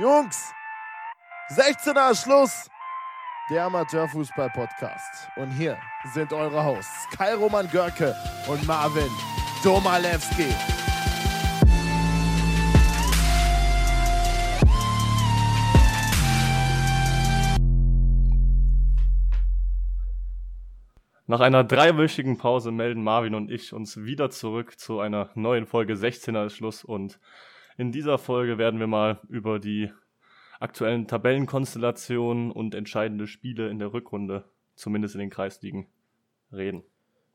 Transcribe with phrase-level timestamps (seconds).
[0.00, 0.54] Jungs,
[1.50, 2.70] 16er Schluss.
[3.50, 5.28] Der Amateurfußball-Podcast.
[5.36, 5.76] Und hier
[6.14, 8.16] sind eure Hosts Kai Roman Görke
[8.48, 9.10] und Marvin
[9.62, 10.46] Domalewski.
[21.26, 25.92] Nach einer dreiwöchigen Pause melden Marvin und ich uns wieder zurück zu einer neuen Folge
[25.92, 27.20] 16er Schluss und
[27.80, 29.90] in dieser Folge werden wir mal über die
[30.60, 35.86] aktuellen Tabellenkonstellationen und entscheidende Spiele in der Rückrunde, zumindest in den Kreisligen,
[36.52, 36.82] reden.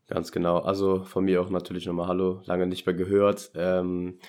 [0.06, 0.60] Ganz genau.
[0.60, 3.54] Also von mir auch natürlich nochmal Hallo, lange nicht mehr gehört.
[3.56, 4.20] Ähm,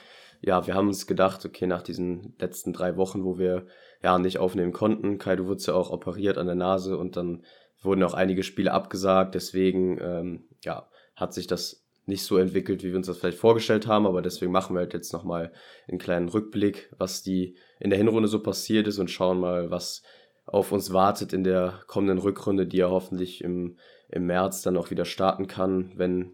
[0.41, 3.67] ja, wir haben uns gedacht, okay, nach diesen letzten drei Wochen, wo wir
[4.03, 7.45] ja nicht aufnehmen konnten, Kai, du wurdest ja auch operiert an der Nase und dann
[7.83, 9.35] wurden auch einige Spiele abgesagt.
[9.35, 13.87] Deswegen ähm, ja, hat sich das nicht so entwickelt, wie wir uns das vielleicht vorgestellt
[13.87, 15.53] haben, aber deswegen machen wir halt jetzt nochmal
[15.89, 20.03] einen kleinen Rückblick, was die in der Hinrunde so passiert ist und schauen mal, was
[20.47, 23.77] auf uns wartet in der kommenden Rückrunde, die ja hoffentlich im,
[24.09, 26.33] im März dann auch wieder starten kann, wenn,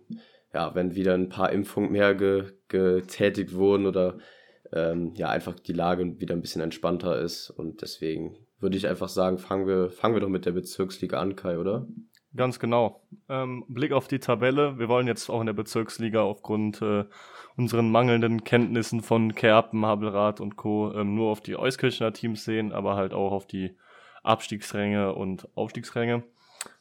[0.53, 4.19] ja, wenn wieder ein paar Impfungen mehr ge, getätigt wurden oder
[4.73, 7.49] ähm, ja, einfach die Lage wieder ein bisschen entspannter ist.
[7.49, 11.35] Und deswegen würde ich einfach sagen, fangen wir, fangen wir doch mit der Bezirksliga an,
[11.35, 11.87] Kai, oder?
[12.35, 13.03] Ganz genau.
[13.29, 14.79] Ähm, Blick auf die Tabelle.
[14.79, 17.05] Wir wollen jetzt auch in der Bezirksliga aufgrund äh,
[17.57, 20.93] unseren mangelnden Kenntnissen von Kerpen, Habelrad und Co.
[20.95, 23.77] Ähm, nur auf die Euskirchener Teams sehen, aber halt auch auf die
[24.23, 26.23] Abstiegsränge und Aufstiegsränge.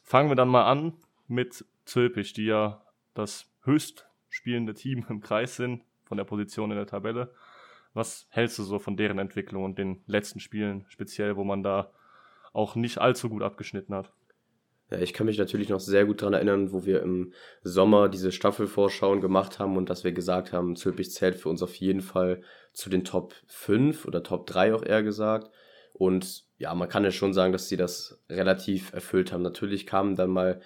[0.02, 0.94] Fangen wir dann mal an
[1.28, 2.80] mit Zülpich, die ja
[3.14, 7.34] das höchst spielende Team im Kreis sind, von der Position in der Tabelle.
[7.92, 11.90] Was hältst du so von deren Entwicklung und den letzten Spielen, speziell, wo man da
[12.54, 14.12] auch nicht allzu gut abgeschnitten hat?
[15.00, 19.20] Ich kann mich natürlich noch sehr gut daran erinnern, wo wir im Sommer diese Staffelvorschauen
[19.20, 22.90] gemacht haben und dass wir gesagt haben, Zülpich zählt für uns auf jeden Fall zu
[22.90, 25.50] den Top 5 oder Top 3 auch eher gesagt.
[25.92, 29.42] Und ja, man kann ja schon sagen, dass sie das relativ erfüllt haben.
[29.42, 30.60] Natürlich kamen dann mal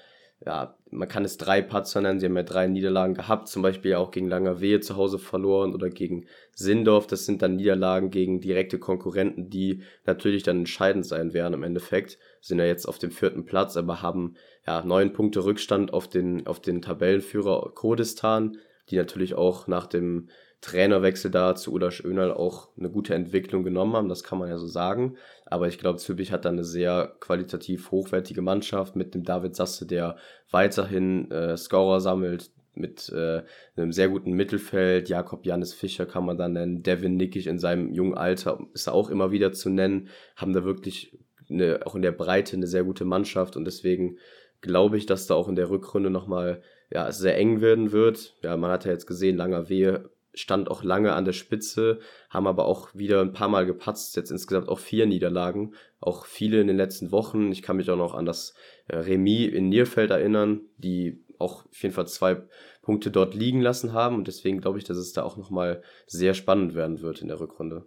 [0.44, 3.94] ja, man kann es drei Patzer nennen, sie haben ja drei Niederlagen gehabt, zum Beispiel
[3.94, 7.06] auch gegen Langerwehe zu Hause verloren oder gegen Sindorf.
[7.06, 12.18] Das sind dann Niederlagen gegen direkte Konkurrenten, die natürlich dann entscheidend sein werden im Endeffekt.
[12.40, 14.34] Sind ja jetzt auf dem vierten Platz, aber haben
[14.66, 18.58] ja neun Punkte Rückstand auf den, auf den Tabellenführer Kurdistan,
[18.90, 20.28] die natürlich auch nach dem
[20.60, 24.58] Trainerwechsel da zu Uda Schönal auch eine gute Entwicklung genommen haben, das kann man ja
[24.58, 25.16] so sagen.
[25.46, 29.86] Aber ich glaube, Zürich hat da eine sehr qualitativ hochwertige Mannschaft mit dem David Sasse,
[29.86, 30.16] der
[30.50, 33.42] weiterhin äh, Scorer sammelt, mit äh,
[33.76, 35.08] einem sehr guten Mittelfeld.
[35.08, 36.82] Jakob Janis Fischer kann man da nennen.
[36.82, 40.08] Devin Nickisch in seinem jungen Alter ist auch immer wieder zu nennen.
[40.34, 41.18] Haben da wirklich
[41.48, 44.18] eine, auch in der Breite eine sehr gute Mannschaft und deswegen
[44.60, 48.36] glaube ich, dass da auch in der Rückrunde nochmal ja, sehr eng werden wird.
[48.42, 52.46] Ja, man hat ja jetzt gesehen, langer Wehe stand auch lange an der Spitze, haben
[52.46, 56.66] aber auch wieder ein paar Mal gepatzt, jetzt insgesamt auch vier Niederlagen, auch viele in
[56.66, 57.50] den letzten Wochen.
[57.50, 58.54] Ich kann mich auch noch an das
[58.88, 62.42] äh, Remis in Nierfeld erinnern, die auch auf jeden Fall zwei
[62.82, 66.34] Punkte dort liegen lassen haben und deswegen glaube ich, dass es da auch nochmal sehr
[66.34, 67.84] spannend werden wird in der Rückrunde.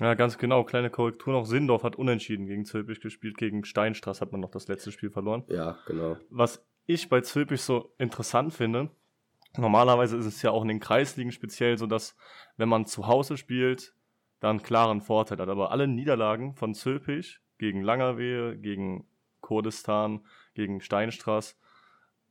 [0.00, 0.64] Ja, ganz genau.
[0.64, 1.44] Kleine Korrektur noch.
[1.44, 3.36] Sindorf hat unentschieden gegen Zülpich gespielt.
[3.36, 5.44] Gegen Steinstraß hat man noch das letzte Spiel verloren.
[5.48, 6.16] Ja, genau.
[6.30, 8.90] Was ich bei Zülpich so interessant finde,
[9.56, 12.16] Normalerweise ist es ja auch in den Kreisligen speziell so, dass
[12.56, 13.94] wenn man zu Hause spielt,
[14.38, 15.48] dann klaren Vorteil hat.
[15.48, 19.06] Aber alle Niederlagen von Zülpich gegen Langerwehe, gegen
[19.40, 20.24] Kurdistan,
[20.54, 21.58] gegen Steinstraß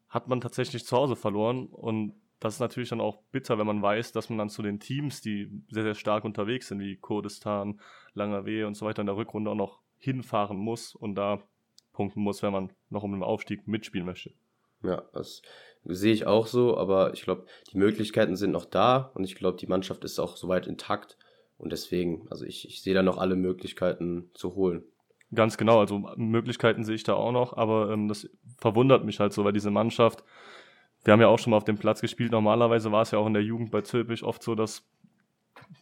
[0.07, 1.67] hat man tatsächlich zu Hause verloren.
[1.67, 4.79] Und das ist natürlich dann auch bitter, wenn man weiß, dass man dann zu den
[4.79, 7.79] Teams, die sehr, sehr stark unterwegs sind, wie Kurdistan,
[8.13, 11.43] Langerwehe und so weiter in der Rückrunde auch noch hinfahren muss und da
[11.91, 14.33] punkten muss, wenn man noch um den Aufstieg mitspielen möchte.
[14.81, 15.41] Ja, das
[15.85, 19.57] sehe ich auch so, aber ich glaube, die Möglichkeiten sind noch da und ich glaube,
[19.57, 21.17] die Mannschaft ist auch soweit intakt
[21.57, 24.83] und deswegen, also ich, ich sehe da noch alle Möglichkeiten zu holen.
[25.33, 29.31] Ganz genau, also Möglichkeiten sehe ich da auch noch, aber ähm, das verwundert mich halt
[29.33, 30.23] so, weil diese Mannschaft,
[31.03, 33.27] wir haben ja auch schon mal auf dem Platz gespielt, normalerweise war es ja auch
[33.27, 34.83] in der Jugend bei Zülpich oft so, dass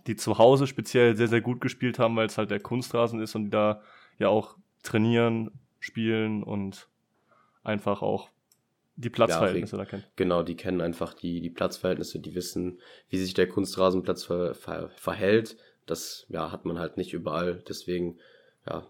[0.05, 3.35] die zu Hause speziell sehr, sehr gut gespielt haben, weil es halt der Kunstrasen ist
[3.35, 3.81] und die da
[4.19, 6.89] ja auch trainieren, spielen und
[7.63, 8.29] einfach auch
[8.97, 10.03] die Platzverhältnisse ja, da kennen.
[10.15, 12.79] Genau, die kennen einfach die, die Platzverhältnisse, die wissen,
[13.09, 15.55] wie sich der Kunstrasenplatz ver, ver, verhält.
[15.85, 17.63] Das ja, hat man halt nicht überall.
[17.69, 18.17] Deswegen,
[18.67, 18.87] ja,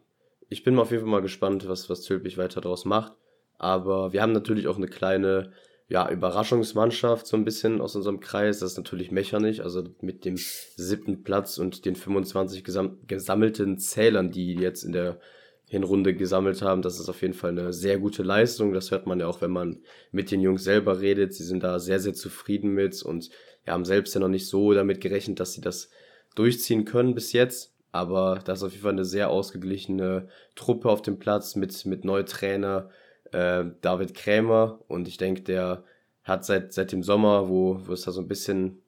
[0.49, 3.13] ich bin auf jeden Fall mal gespannt, was, was Zülpich weiter daraus macht.
[3.57, 5.51] Aber wir haben natürlich auch eine kleine
[5.89, 8.59] ja, Überraschungsmannschaft so ein bisschen aus unserem Kreis.
[8.59, 14.31] Das ist natürlich mechanisch, also mit dem siebten Platz und den 25 gesam gesammelten Zählern,
[14.31, 15.19] die jetzt in der
[15.67, 16.81] Hinrunde gesammelt haben.
[16.81, 18.73] Das ist auf jeden Fall eine sehr gute Leistung.
[18.73, 19.79] Das hört man ja auch, wenn man
[20.11, 21.33] mit den Jungs selber redet.
[21.33, 23.29] Sie sind da sehr, sehr zufrieden mit und
[23.65, 25.89] ja, haben selbst ja noch nicht so damit gerechnet, dass sie das
[26.35, 27.73] durchziehen können bis jetzt.
[27.91, 32.05] aber da ist auf jeden Fall eine sehr ausgeglichene Truppe auf dem Platz mit, mit
[32.05, 32.89] Neutrainer
[33.31, 35.83] äh, David Krämer und ich denke, der
[36.23, 38.81] hat seit, seit dem Sommer, wo, wo es da so ein bisschen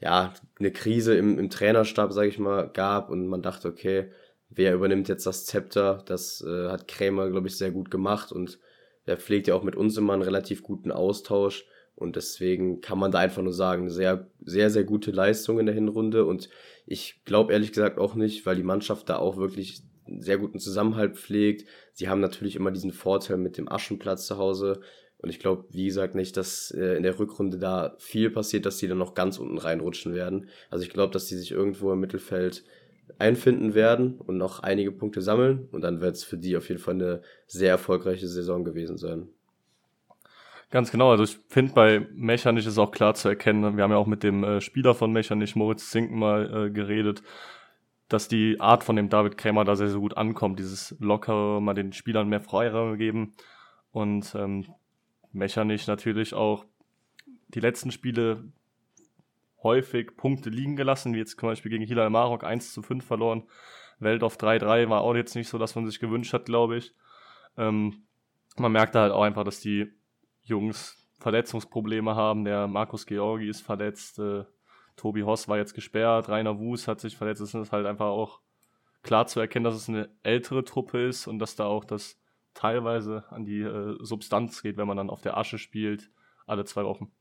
[0.00, 4.10] ja, eine Krise im, im Trainerstab, sage ich mal, gab und man dachte, okay,
[4.50, 6.02] wer übernimmt jetzt das Zepter?
[6.06, 8.58] Das äh, hat Krämer, glaube ich, sehr gut gemacht und
[9.06, 11.64] er pflegt ja auch mit uns immer einen relativ guten Austausch
[11.94, 15.74] und deswegen kann man da einfach nur sagen, sehr, sehr, sehr gute Leistung in der
[15.74, 16.48] Hinrunde und
[16.86, 19.82] ich glaube ehrlich gesagt auch nicht, weil die Mannschaft da auch wirklich
[20.18, 21.68] sehr guten Zusammenhalt pflegt.
[21.92, 24.80] Sie haben natürlich immer diesen Vorteil mit dem Aschenplatz zu Hause.
[25.18, 28.78] Und ich glaube, wie gesagt, nicht, dass äh, in der Rückrunde da viel passiert, dass
[28.78, 30.48] die dann noch ganz unten reinrutschen werden.
[30.70, 32.64] Also ich glaube, dass die sich irgendwo im Mittelfeld
[33.18, 35.68] einfinden werden und noch einige Punkte sammeln.
[35.72, 39.28] Und dann wird es für die auf jeden Fall eine sehr erfolgreiche Saison gewesen sein.
[40.70, 43.96] Ganz genau, also ich finde bei Mechanich ist auch klar zu erkennen, wir haben ja
[43.96, 47.24] auch mit dem äh, Spieler von Mechanich, Moritz Zinken, mal äh, geredet,
[48.08, 51.74] dass die Art von dem David Krämer da sehr, sehr gut ankommt, dieses lockere, mal
[51.74, 53.32] den Spielern mehr Freiraum geben
[53.90, 54.66] und ähm,
[55.32, 56.64] Mechanich natürlich auch
[57.48, 58.44] die letzten Spiele
[59.62, 63.44] häufig Punkte liegen gelassen, wie jetzt zum Beispiel gegen Hilal Marok 1 zu 5 verloren.
[63.98, 66.94] Welt auf 3-3 war auch jetzt nicht so, dass man sich gewünscht hat, glaube ich.
[67.56, 68.06] Ähm,
[68.56, 69.92] man merkt halt auch einfach, dass die
[70.42, 72.44] Jungs Verletzungsprobleme haben.
[72.44, 74.44] Der Markus Georgi ist verletzt, äh,
[74.96, 77.40] Tobi Hoss war jetzt gesperrt, Rainer Wus hat sich verletzt.
[77.40, 78.40] Es ist halt einfach auch
[79.02, 82.20] klar zu erkennen, dass es eine ältere Truppe ist und dass da auch das
[82.54, 86.10] teilweise an die äh, Substanz geht, wenn man dann auf der Asche spielt,
[86.46, 87.12] alle zwei Wochen.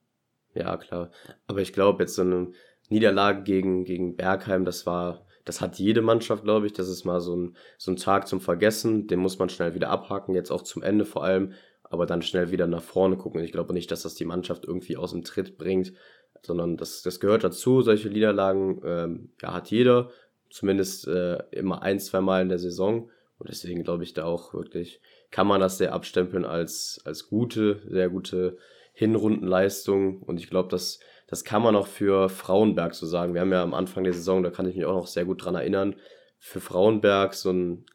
[0.54, 1.12] Ja, klar.
[1.48, 2.52] Aber ich glaube, jetzt so eine
[2.90, 6.74] Niederlage gegen, gegen Bergheim, das war, das hat jede Mannschaft, glaube ich.
[6.74, 9.08] Das ist mal so ein, so ein Tag zum Vergessen.
[9.08, 11.54] Den muss man schnell wieder abhaken, jetzt auch zum Ende vor allem,
[11.84, 13.44] aber dann schnell wieder nach vorne gucken.
[13.44, 15.94] Ich glaube nicht, dass das die Mannschaft irgendwie aus dem Tritt bringt,
[16.42, 17.82] sondern das, das gehört dazu.
[17.82, 20.10] Solche Niederlagen ähm, ja, hat jeder,
[20.50, 23.10] zumindest äh, immer ein, zwei Mal in der Saison.
[23.38, 25.02] Und deswegen glaube ich da auch wirklich,
[25.32, 28.58] kann man das sehr abstempeln als, als gute, sehr gute
[29.00, 30.22] Hinrundenleistung.
[30.22, 33.34] Und ich glaube, das, das kann man auch für Frauenberg so sagen.
[33.34, 35.44] Wir haben ja am Anfang der Saison, da kann ich mich auch noch sehr gut
[35.44, 35.96] dran erinnern,
[36.38, 37.86] für Frauenberg so ein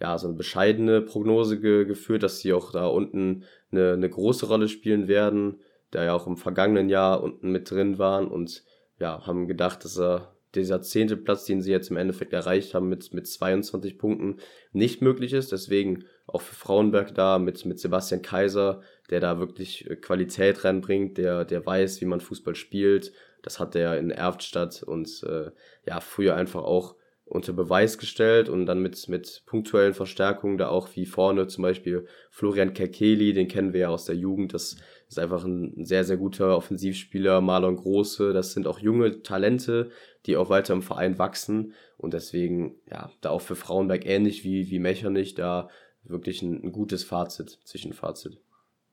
[0.00, 4.46] ja, so eine bescheidene Prognose ge geführt, dass sie auch da unten eine, eine große
[4.46, 5.60] Rolle spielen werden,
[5.92, 8.64] da ja auch im vergangenen Jahr unten mit drin waren und
[8.98, 12.88] ja, haben gedacht, dass er dieser zehnte Platz, den sie jetzt im Endeffekt erreicht haben
[12.88, 14.36] mit, mit 22 Punkten,
[14.72, 15.52] nicht möglich ist.
[15.52, 18.80] Deswegen auch für Frauenberg da mit, mit Sebastian Kaiser,
[19.10, 23.12] der da wirklich äh, Qualität reinbringt, der, der weiß, wie man Fußball spielt.
[23.42, 25.50] Das hat er in Erftstadt und äh,
[25.86, 26.96] ja, früher einfach auch
[27.26, 32.06] unter Beweis gestellt und dann mit, mit punktuellen Verstärkungen da auch wie vorne zum Beispiel
[32.30, 34.76] Florian Kerkeli, den kennen wir ja aus der Jugend, das
[35.16, 39.90] ist einfach ein sehr, sehr guter Offensivspieler, Marlon Große, das sind auch junge Talente,
[40.26, 44.70] die auch weiter im Verein wachsen und deswegen, ja, da auch für Frauenberg ähnlich wie,
[44.70, 45.68] wie Mechernich, da
[46.02, 48.38] wirklich ein, ein gutes Fazit, Zwischenfazit.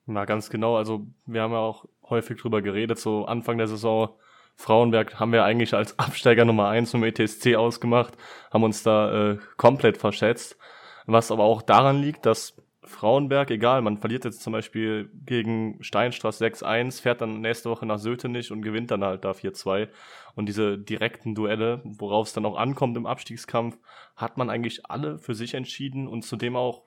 [0.06, 4.10] Na, ganz genau, also wir haben ja auch häufig drüber geredet, so Anfang der Saison,
[4.56, 8.16] Frauenberg haben wir eigentlich als Absteiger Nummer eins vom ETSC ausgemacht,
[8.52, 10.58] haben uns da äh, komplett verschätzt.
[11.08, 16.42] Was aber auch daran liegt, dass Frauenberg, egal, man verliert jetzt zum Beispiel gegen Steinstraß
[16.42, 19.88] 6-1, fährt dann nächste Woche nach Sötenich und gewinnt dann halt da 4-2.
[20.34, 23.78] Und diese direkten Duelle, worauf es dann auch ankommt im Abstiegskampf,
[24.16, 26.84] hat man eigentlich alle für sich entschieden und zudem auch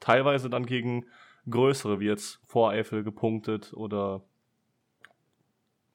[0.00, 1.06] teilweise dann gegen
[1.48, 4.22] größere, wie jetzt Voreifel gepunktet oder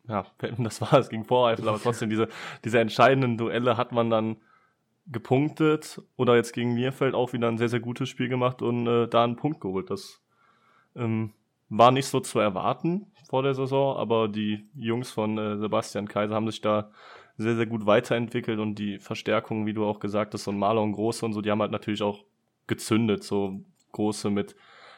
[0.07, 0.25] ja,
[0.57, 2.27] das war es gegen Voreifel, aber trotzdem diese,
[2.65, 4.37] diese entscheidenden Duelle hat man dann
[5.07, 9.07] gepunktet oder jetzt gegen Nierfeld auch wieder ein sehr, sehr gutes Spiel gemacht und äh,
[9.07, 9.89] da einen Punkt geholt.
[9.89, 10.21] Das
[10.95, 11.33] ähm,
[11.69, 16.35] war nicht so zu erwarten vor der Saison, aber die Jungs von äh, Sebastian Kaiser
[16.35, 16.91] haben sich da
[17.37, 20.81] sehr, sehr gut weiterentwickelt und die Verstärkung, wie du auch gesagt hast, so ein Maler
[20.81, 22.23] und Große und so, die haben halt natürlich auch
[22.67, 23.61] gezündet, so
[23.93, 24.55] Große mit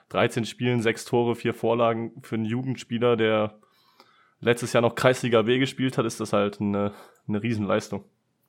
[0.10, 3.60] 13 Spielen, 6 Tore, 4 Vorlagen für einen Jugendspieler, der
[4.40, 6.92] letztes Jahr noch Kreisliga B gespielt hat, ist das halt eine,
[7.28, 8.04] eine Riesenleistung.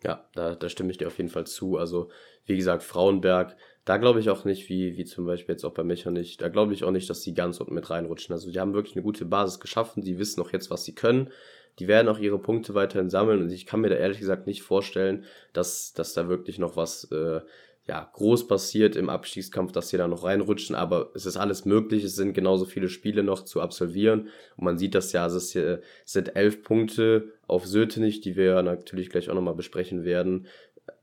[0.04, 1.78] Ja, da, da stimme ich dir auf jeden Fall zu.
[1.78, 2.10] Also,
[2.44, 3.56] wie gesagt, Frauenberg,
[3.86, 6.48] da glaube ich auch nicht, wie, wie zum Beispiel jetzt auch bei Mecha nicht, da
[6.48, 8.34] glaube ich auch nicht, dass die ganz unten mit reinrutschen.
[8.34, 11.30] Also, die haben wirklich eine gute Basis geschaffen, die wissen auch jetzt, was sie können.
[11.78, 14.62] Die werden auch ihre Punkte weiterhin sammeln und ich kann mir da ehrlich gesagt nicht
[14.62, 17.40] vorstellen, dass, dass da wirklich noch was äh,
[17.86, 22.02] ja, groß passiert im Abstiegskampf, dass sie da noch reinrutschen, aber es ist alles möglich,
[22.02, 24.28] es sind genauso viele Spiele noch zu absolvieren.
[24.56, 28.62] Und man sieht das ja, es, ist, es sind elf Punkte auf Sötenich, die wir
[28.62, 30.46] natürlich gleich auch nochmal besprechen werden,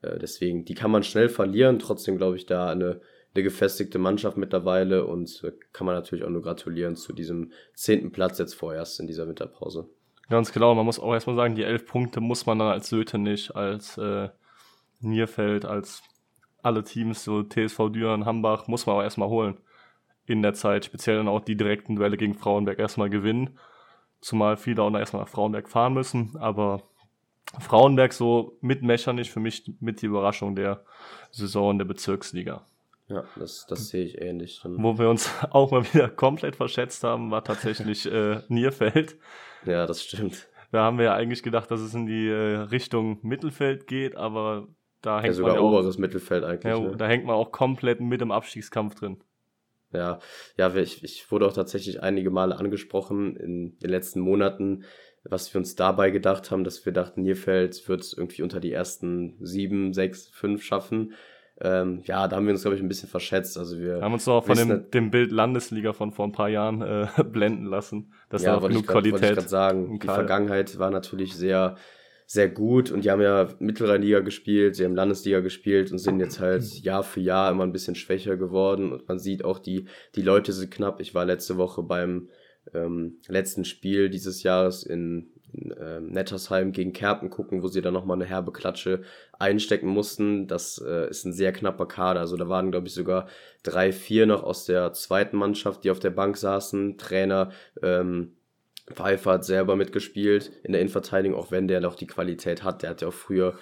[0.01, 3.01] äh, deswegen, die kann man schnell verlieren, trotzdem glaube ich da eine,
[3.33, 5.05] eine gefestigte Mannschaft mittlerweile.
[5.05, 9.07] Und äh, kann man natürlich auch nur gratulieren zu diesem zehnten Platz jetzt vorerst in
[9.07, 9.88] dieser Winterpause.
[10.29, 13.55] Ganz genau, man muss auch erstmal sagen, die elf Punkte muss man dann als Sötenich,
[13.55, 14.29] als äh
[15.03, 16.03] Nierfeld als
[16.63, 19.58] alle Teams, so TSV Düren, Hambach, muss man auch erstmal holen
[20.25, 23.58] in der Zeit, speziell dann auch die direkten Duelle gegen Frauenberg erstmal gewinnen.
[24.22, 26.84] Zumal viele auch noch erstmal nach Frauenberg fahren müssen, aber
[27.60, 30.84] Frauenberg so mit Mechernich für mich mit die Überraschung der
[31.32, 32.65] Saison der Bezirksliga.
[33.08, 34.62] Ja, das, das sehe ich ähnlich.
[34.63, 34.82] Dann.
[34.82, 39.18] Wo wir uns auch mal wieder komplett verschätzt haben, war tatsächlich äh, Nierfeld.
[39.65, 40.48] Ja, das stimmt.
[40.72, 44.68] Da haben wir ja eigentlich gedacht, dass es in die äh, Richtung Mittelfeld geht, aber
[45.01, 46.72] da hängt ja, sogar man ja oberes Mittelfeld eigentlich.
[46.72, 46.96] Ja, ne?
[46.96, 49.24] Da hängt man auch komplett mit im Abstiegskampf drin.
[49.93, 50.20] Ja,
[50.58, 54.86] ja, ich, ich wurde auch tatsächlich einige Male angesprochen in den letzten Monaten,
[55.24, 58.72] was wir uns dabei gedacht haben, dass wir dachten, Nierfeld wird es irgendwie unter die
[58.72, 61.13] ersten sieben, sechs, fünf schaffen.
[61.60, 63.58] Ähm, ja, da haben wir uns, glaube ich, ein bisschen verschätzt.
[63.58, 66.81] Also wir, haben uns auch von dem, dem, Bild Landesliga von vor ein paar Jahren
[66.81, 68.13] äh, blenden lassen.
[68.29, 69.38] Das ja, war genug grad, Qualität.
[69.38, 71.75] Ich sagen, die Vergangenheit war natürlich sehr,
[72.31, 76.39] sehr gut und die haben ja Mittelrheinliga gespielt, sie haben Landesliga gespielt und sind jetzt
[76.39, 80.21] halt Jahr für Jahr immer ein bisschen schwächer geworden und man sieht auch, die, die
[80.21, 81.01] Leute sind knapp.
[81.01, 82.29] Ich war letzte Woche beim
[82.73, 87.93] ähm, letzten Spiel dieses Jahres in, in äh, Nettersheim gegen Kerpen gucken, wo sie dann
[87.93, 89.01] nochmal eine herbe Klatsche
[89.38, 90.47] einstecken mussten.
[90.47, 92.21] Das äh, ist ein sehr knapper Kader.
[92.21, 93.27] Also da waren, glaube ich, sogar
[93.63, 96.97] drei, vier noch aus der zweiten Mannschaft, die auf der Bank saßen.
[96.97, 97.51] Trainer,
[97.83, 98.38] ähm,
[98.91, 102.83] Pfeiffer hat selber mitgespielt in der Innenverteidigung, auch wenn der noch die Qualität hat.
[102.83, 103.57] Der hat ja auch früher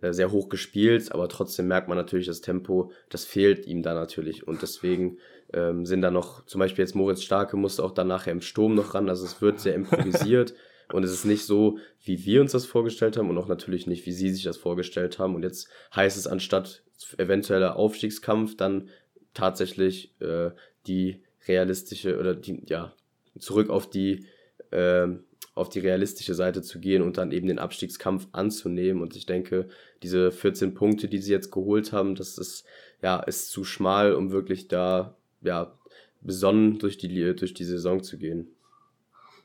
[0.00, 3.94] äh, sehr hoch gespielt, aber trotzdem merkt man natürlich das Tempo, das fehlt ihm da
[3.94, 4.46] natürlich.
[4.46, 5.18] Und deswegen
[5.52, 8.74] ähm, sind da noch, zum Beispiel jetzt Moritz Starke musste auch dann nachher im Sturm
[8.74, 10.54] noch ran, also es wird sehr improvisiert
[10.92, 14.04] und es ist nicht so, wie wir uns das vorgestellt haben und auch natürlich nicht,
[14.06, 15.34] wie sie sich das vorgestellt haben.
[15.34, 16.82] Und jetzt heißt es anstatt
[17.16, 18.88] eventueller Aufstiegskampf dann
[19.32, 20.50] tatsächlich äh,
[20.86, 22.92] die realistische oder die, ja,
[23.38, 24.26] zurück auf die
[24.74, 25.08] äh,
[25.54, 29.00] auf die realistische Seite zu gehen und dann eben den Abstiegskampf anzunehmen.
[29.00, 29.68] Und ich denke,
[30.02, 32.66] diese 14 Punkte, die sie jetzt geholt haben, das ist,
[33.02, 35.72] ja, ist zu schmal, um wirklich da, ja,
[36.20, 38.48] besonnen durch die, durch die Saison zu gehen.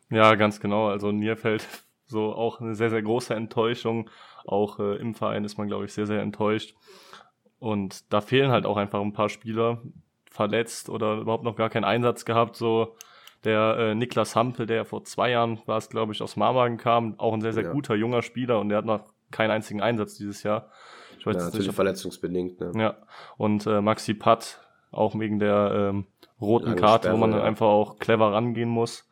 [0.09, 0.87] Ja, ganz genau.
[0.87, 1.67] Also Nierfeld
[2.07, 4.09] so auch eine sehr, sehr große Enttäuschung.
[4.45, 6.73] Auch äh, im Verein ist man, glaube ich, sehr, sehr enttäuscht.
[7.59, 9.81] Und da fehlen halt auch einfach ein paar Spieler
[10.31, 12.55] verletzt oder überhaupt noch gar keinen Einsatz gehabt.
[12.55, 12.95] So
[13.43, 17.17] der äh, Niklas Hampel, der vor zwei Jahren war es, glaube ich, aus Marmagen kam,
[17.19, 17.71] auch ein sehr, sehr ja.
[17.71, 20.69] guter junger Spieler und der hat noch keinen einzigen Einsatz dieses Jahr.
[21.17, 22.59] Ich weiß ja, natürlich nicht, ob, verletzungsbedingt.
[22.59, 22.71] Ne?
[22.75, 22.97] Ja,
[23.37, 26.05] und äh, Maxi Patt, auch wegen der ähm,
[26.41, 27.43] roten Lange Karte, Sperre, wo man ja.
[27.43, 29.05] einfach auch clever rangehen muss.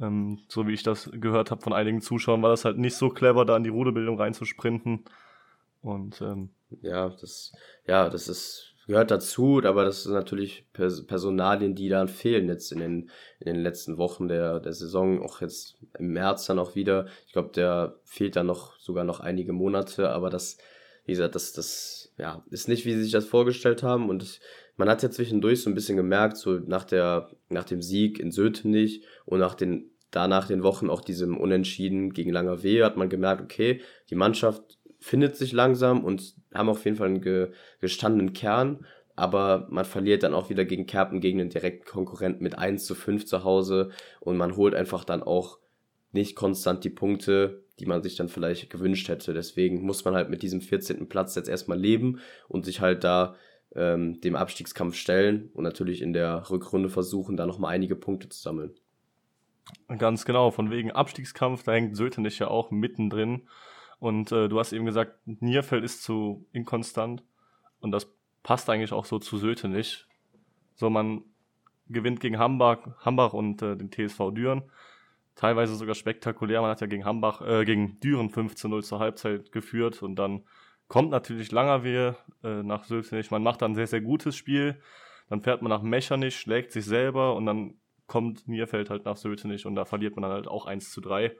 [0.00, 3.08] Ähm, so wie ich das gehört habe von einigen Zuschauern, war das halt nicht so
[3.08, 5.04] clever, da in die Rudelbildung reinzusprinten.
[5.82, 6.50] Und ähm,
[6.82, 7.52] ja, das,
[7.86, 12.80] ja, das ist gehört dazu, aber das sind natürlich Personalien, die dann fehlen jetzt in
[12.80, 17.06] den, in den letzten Wochen der, der Saison, auch jetzt im März dann auch wieder.
[17.26, 20.56] Ich glaube, der fehlt dann noch sogar noch einige Monate, aber das,
[21.04, 24.08] wie gesagt, das, das ja, ist nicht, wie sie sich das vorgestellt haben.
[24.08, 24.40] Und das,
[24.78, 28.32] man hat ja zwischendurch so ein bisschen gemerkt, so nach, der, nach dem Sieg in
[28.32, 33.08] Sötenich und nach den danach den Wochen auch diesem Unentschieden gegen Langer Wehe hat man
[33.08, 37.50] gemerkt, okay, die Mannschaft findet sich langsam und haben auf jeden Fall einen ge
[37.80, 38.86] gestandenen Kern,
[39.16, 42.94] aber man verliert dann auch wieder gegen Kerpen, gegen den direkten Konkurrenten mit 1 zu
[42.94, 43.90] 5 zu Hause
[44.20, 45.58] und man holt einfach dann auch
[46.12, 49.34] nicht konstant die Punkte, die man sich dann vielleicht gewünscht hätte.
[49.34, 51.08] Deswegen muss man halt mit diesem 14.
[51.08, 53.36] Platz jetzt erstmal leben und sich halt da
[53.74, 58.40] ähm, dem Abstiegskampf stellen und natürlich in der Rückrunde versuchen, da nochmal einige Punkte zu
[58.40, 58.74] sammeln.
[59.98, 63.42] Ganz genau, von wegen Abstiegskampf, da hängt Sötenich ja auch mittendrin.
[63.98, 67.22] Und äh, du hast eben gesagt, Nierfeld ist zu inkonstant.
[67.80, 68.08] Und das
[68.42, 70.06] passt eigentlich auch so zu Söte nicht.
[70.74, 71.22] So, man
[71.88, 74.62] gewinnt gegen Hambach, Hambach und äh, den TSV Düren.
[75.34, 76.60] Teilweise sogar spektakulär.
[76.60, 80.44] Man hat ja gegen Hambach, äh, gegen Düren 15 0 zur Halbzeit geführt und dann
[80.88, 83.30] kommt natürlich Langerwehe äh, nach Sötenich.
[83.30, 84.80] Man macht dann ein sehr, sehr gutes Spiel.
[85.28, 87.74] Dann fährt man nach Mechernich, schlägt sich selber und dann
[88.06, 91.36] kommt Nierfeld halt nach Sötenich und da verliert man dann halt auch 1 zu 3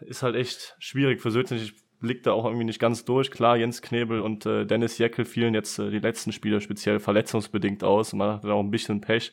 [0.00, 1.58] ist halt echt schwierig für Sötzen.
[1.58, 3.30] Ich blick da auch irgendwie nicht ganz durch.
[3.30, 7.82] Klar, Jens Knebel und äh, Dennis Jeckel fielen jetzt äh, die letzten Spiele speziell verletzungsbedingt
[7.82, 8.12] aus.
[8.12, 9.32] Man hatte auch ein bisschen Pech.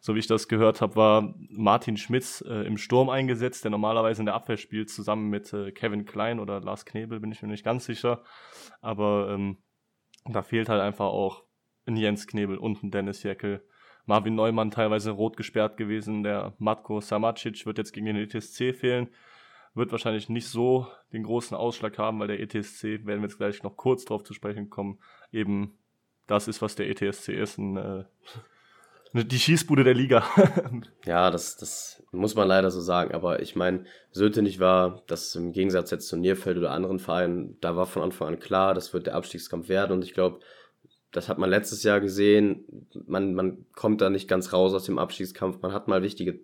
[0.00, 4.22] So wie ich das gehört habe, war Martin Schmitz äh, im Sturm eingesetzt, der normalerweise
[4.22, 7.48] in der Abwehr spielt, zusammen mit äh, Kevin Klein oder Lars Knebel, bin ich mir
[7.48, 8.22] nicht ganz sicher.
[8.80, 9.58] Aber ähm,
[10.24, 11.44] da fehlt halt einfach auch
[11.86, 13.62] ein Jens Knebel und ein Dennis Jeckel.
[14.04, 16.22] Marvin Neumann teilweise rot gesperrt gewesen.
[16.22, 19.08] Der Matko Samacic wird jetzt gegen den ETSC fehlen
[19.76, 23.62] wird wahrscheinlich nicht so den großen Ausschlag haben, weil der ETSC, werden wir jetzt gleich
[23.62, 24.98] noch kurz drauf zu sprechen kommen,
[25.32, 25.78] eben
[26.26, 28.04] das ist, was der ETSC ist, ein, äh,
[29.12, 30.24] die Schießbude der Liga.
[31.04, 33.14] ja, das, das muss man leider so sagen.
[33.14, 37.76] Aber ich meine, Sötenich war, das im Gegensatz jetzt zu Nierfeld oder anderen Vereinen, da
[37.76, 39.92] war von Anfang an klar, das wird der Abstiegskampf werden.
[39.92, 40.40] Und ich glaube,
[41.12, 42.88] das hat man letztes Jahr gesehen.
[43.06, 45.62] Man, man kommt da nicht ganz raus aus dem Abstiegskampf.
[45.62, 46.40] Man hat mal wichtige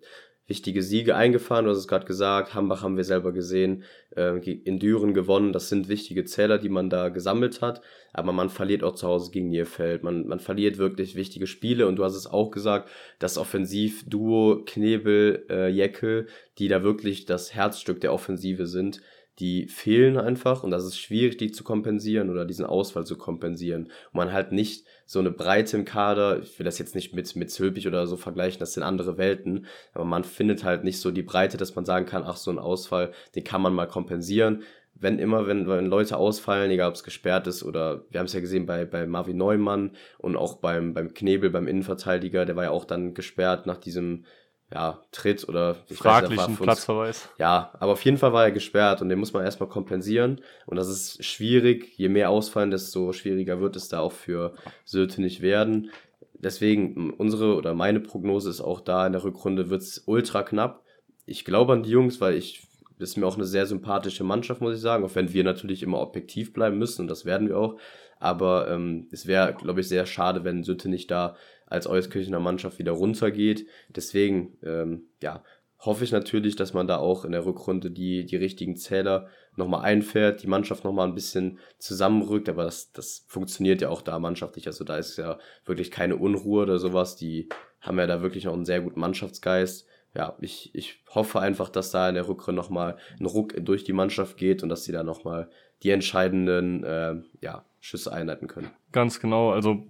[0.47, 1.65] wichtige Siege eingefahren.
[1.65, 3.83] Du hast es gerade gesagt, Hambach haben wir selber gesehen,
[4.15, 5.53] äh, in Düren gewonnen.
[5.53, 7.81] Das sind wichtige Zähler, die man da gesammelt hat.
[8.11, 10.03] Aber man verliert auch zu Hause gegen Nierfeld.
[10.03, 11.87] Man, man verliert wirklich wichtige Spiele.
[11.87, 17.53] Und du hast es auch gesagt, das Offensivduo Knebel, äh, Jeckel, die da wirklich das
[17.53, 19.01] Herzstück der Offensive sind,
[19.39, 23.85] die fehlen einfach und das ist schwierig, die zu kompensieren oder diesen Ausfall zu kompensieren.
[23.85, 27.35] Und man halt nicht so eine Breite im Kader, ich will das jetzt nicht mit,
[27.35, 31.09] mit Zülpich oder so vergleichen, das sind andere Welten, aber man findet halt nicht so
[31.09, 34.63] die Breite, dass man sagen kann, ach, so ein Ausfall, den kann man mal kompensieren.
[34.95, 38.33] Wenn immer, wenn, wenn Leute ausfallen, egal ob es gesperrt ist oder wir haben es
[38.33, 42.65] ja gesehen bei, bei Marvin Neumann und auch beim, beim Knebel, beim Innenverteidiger, der war
[42.65, 44.25] ja auch dann gesperrt nach diesem
[44.73, 47.29] ja, Tritt oder fraglichen Platzverweis.
[47.37, 50.41] Ja, aber auf jeden Fall war er gesperrt und den muss man erstmal kompensieren.
[50.65, 51.93] Und das ist schwierig.
[51.97, 55.91] Je mehr ausfallen, desto schwieriger wird es da auch für Söte nicht werden.
[56.33, 60.83] Deswegen, unsere oder meine Prognose ist auch da, in der Rückrunde wird es ultra knapp.
[61.25, 64.59] Ich glaube an die Jungs, weil ich, das ist mir auch eine sehr sympathische Mannschaft,
[64.59, 67.57] muss ich sagen, auch wenn wir natürlich immer objektiv bleiben müssen und das werden wir
[67.57, 67.77] auch.
[68.19, 72.79] Aber ähm, es wäre, glaube ich, sehr schade, wenn Sütte nicht da als Euskirchener Mannschaft
[72.79, 73.67] wieder runtergeht.
[73.89, 75.43] Deswegen, ähm, ja,
[75.85, 79.83] hoffe ich natürlich, dass man da auch in der Rückrunde die, die richtigen Zähler nochmal
[79.83, 84.67] einfährt, die Mannschaft nochmal ein bisschen zusammenrückt, aber das, das funktioniert ja auch da mannschaftlich.
[84.67, 87.15] Also da ist ja wirklich keine Unruhe oder sowas.
[87.15, 87.49] Die
[87.81, 89.87] haben ja da wirklich noch einen sehr guten Mannschaftsgeist.
[90.15, 93.93] Ja, ich, ich hoffe einfach, dass da in der Rückrunde nochmal ein Ruck durch die
[93.93, 95.49] Mannschaft geht und dass sie da nochmal
[95.81, 98.69] die entscheidenden äh, ja, Schüsse einleiten können.
[98.91, 99.51] Ganz genau.
[99.51, 99.83] Also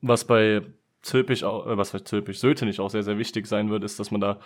[0.00, 0.62] was bei
[1.02, 4.20] Zülpich, äh, was heißt Zülpich, Sötenich auch sehr, sehr wichtig sein wird, ist, dass man
[4.20, 4.40] da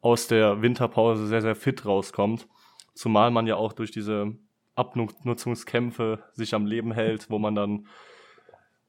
[0.00, 2.48] aus der Winterpause sehr, sehr fit rauskommt.
[2.94, 4.36] Zumal man ja auch durch diese
[4.74, 7.86] Abnutzungskämpfe sich am Leben hält, wo man dann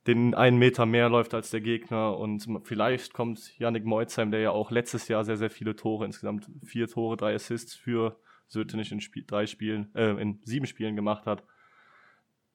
[0.07, 2.17] den einen Meter mehr läuft als der Gegner.
[2.17, 6.49] Und vielleicht kommt Yannick Meuzheim, der ja auch letztes Jahr sehr, sehr viele Tore, insgesamt
[6.63, 8.17] vier Tore, drei Assists für
[8.47, 11.43] Sötenich in Spiel, drei Spielen, äh, in sieben Spielen gemacht hat,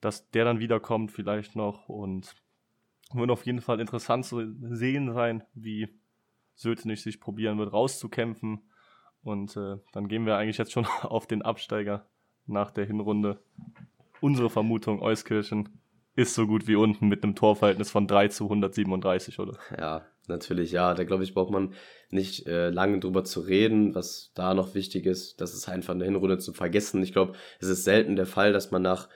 [0.01, 1.89] dass der dann wiederkommt vielleicht noch.
[1.89, 2.35] Und
[3.15, 5.89] wird auf jeden Fall interessant zu sehen sein, wie
[6.55, 8.61] Sötenich sich probieren wird, rauszukämpfen.
[9.23, 12.07] Und äh, dann gehen wir eigentlich jetzt schon auf den Absteiger
[12.47, 13.41] nach der Hinrunde.
[14.21, 15.69] Unsere Vermutung, Euskirchen
[16.17, 19.59] ist so gut wie unten mit einem Torverhältnis von 3 zu 137, oder?
[19.77, 20.95] Ja, natürlich, ja.
[20.95, 21.75] Da glaube ich, braucht man
[22.11, 23.95] nicht äh, lange drüber zu reden.
[23.95, 27.03] Was da noch wichtig ist, das ist einfach eine Hinrunde zu vergessen.
[27.03, 29.09] Ich glaube, es ist selten der Fall, dass man nach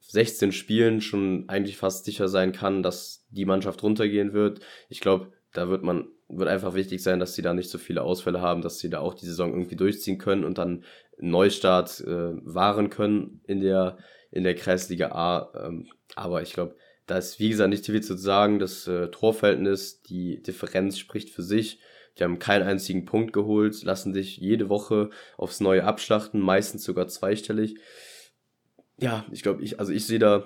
[0.00, 4.60] 16 Spielen schon eigentlich fast sicher sein kann, dass die Mannschaft runtergehen wird.
[4.88, 8.02] Ich glaube, da wird man wird einfach wichtig sein, dass sie da nicht so viele
[8.02, 10.84] Ausfälle haben, dass sie da auch die Saison irgendwie durchziehen können und dann
[11.18, 13.98] Neustart äh, wahren können in der
[14.30, 15.50] in der Kreisliga A.
[15.66, 18.58] Ähm, aber ich glaube, da ist wie gesagt nicht viel zu sagen.
[18.58, 21.80] Das äh, Torverhältnis, die Differenz spricht für sich.
[22.18, 27.08] Die haben keinen einzigen Punkt geholt, lassen sich jede Woche aufs Neue abschlachten, meistens sogar
[27.08, 27.76] zweistellig
[28.98, 30.44] ja, ich glaube, ich, also ich sehe da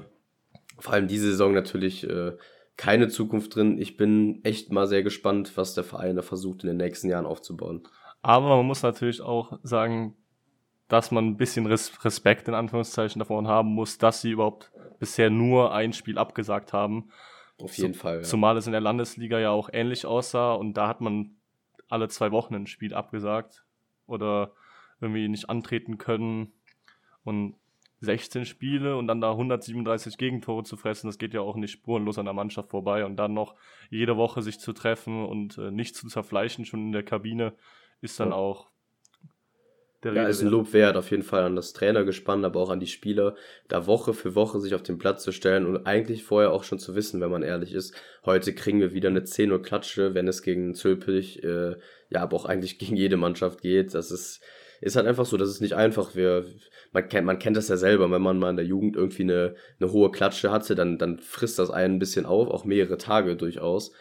[0.79, 2.33] vor allem diese Saison natürlich äh,
[2.77, 3.79] keine Zukunft drin.
[3.79, 7.27] Ich bin echt mal sehr gespannt, was der Verein da versucht in den nächsten Jahren
[7.27, 7.83] aufzubauen.
[8.23, 10.17] Aber man muss natürlich auch sagen,
[10.88, 15.73] dass man ein bisschen Respekt in Anführungszeichen davon haben muss, dass sie überhaupt bisher nur
[15.73, 17.11] ein Spiel abgesagt haben.
[17.59, 18.17] Auf jeden Fall.
[18.19, 18.23] Ja.
[18.23, 21.37] Zumal es in der Landesliga ja auch ähnlich aussah und da hat man
[21.88, 23.65] alle zwei Wochen ein Spiel abgesagt
[24.07, 24.53] oder
[25.01, 26.53] irgendwie nicht antreten können.
[27.25, 27.57] Und
[28.03, 32.19] 16 Spiele und dann da 137 Gegentore zu fressen, das geht ja auch nicht spurenlos
[32.19, 33.05] an der Mannschaft vorbei.
[33.05, 33.55] Und dann noch
[33.91, 37.55] jede Woche sich zu treffen und äh, nicht zu zerfleischen, schon in der Kabine,
[38.01, 38.35] ist dann ja.
[38.35, 38.73] auch
[40.03, 42.71] der Ja, ist ein Lob wert, auf jeden Fall an das Trainer gespannt, aber auch
[42.71, 43.37] an die Spieler,
[43.69, 46.81] da Woche für Woche sich auf den Platz zu stellen und eigentlich vorher auch schon
[46.81, 50.27] zu wissen, wenn man ehrlich ist, heute kriegen wir wieder eine 10 Uhr Klatsche, wenn
[50.27, 51.77] es gegen Zülpich, äh,
[52.11, 53.95] ja, aber auch eigentlich gegen jede Mannschaft geht.
[53.95, 54.43] Das ist,
[54.83, 56.14] ist halt einfach so, das ist nicht einfach.
[56.14, 56.45] Wir,
[56.92, 59.55] man kennt, man kennt das ja selber, wenn man mal in der Jugend irgendwie eine,
[59.81, 63.37] eine hohe Klatsche hatte, dann, dann frisst das einen ein bisschen auf, auch mehrere Tage
[63.37, 63.92] durchaus.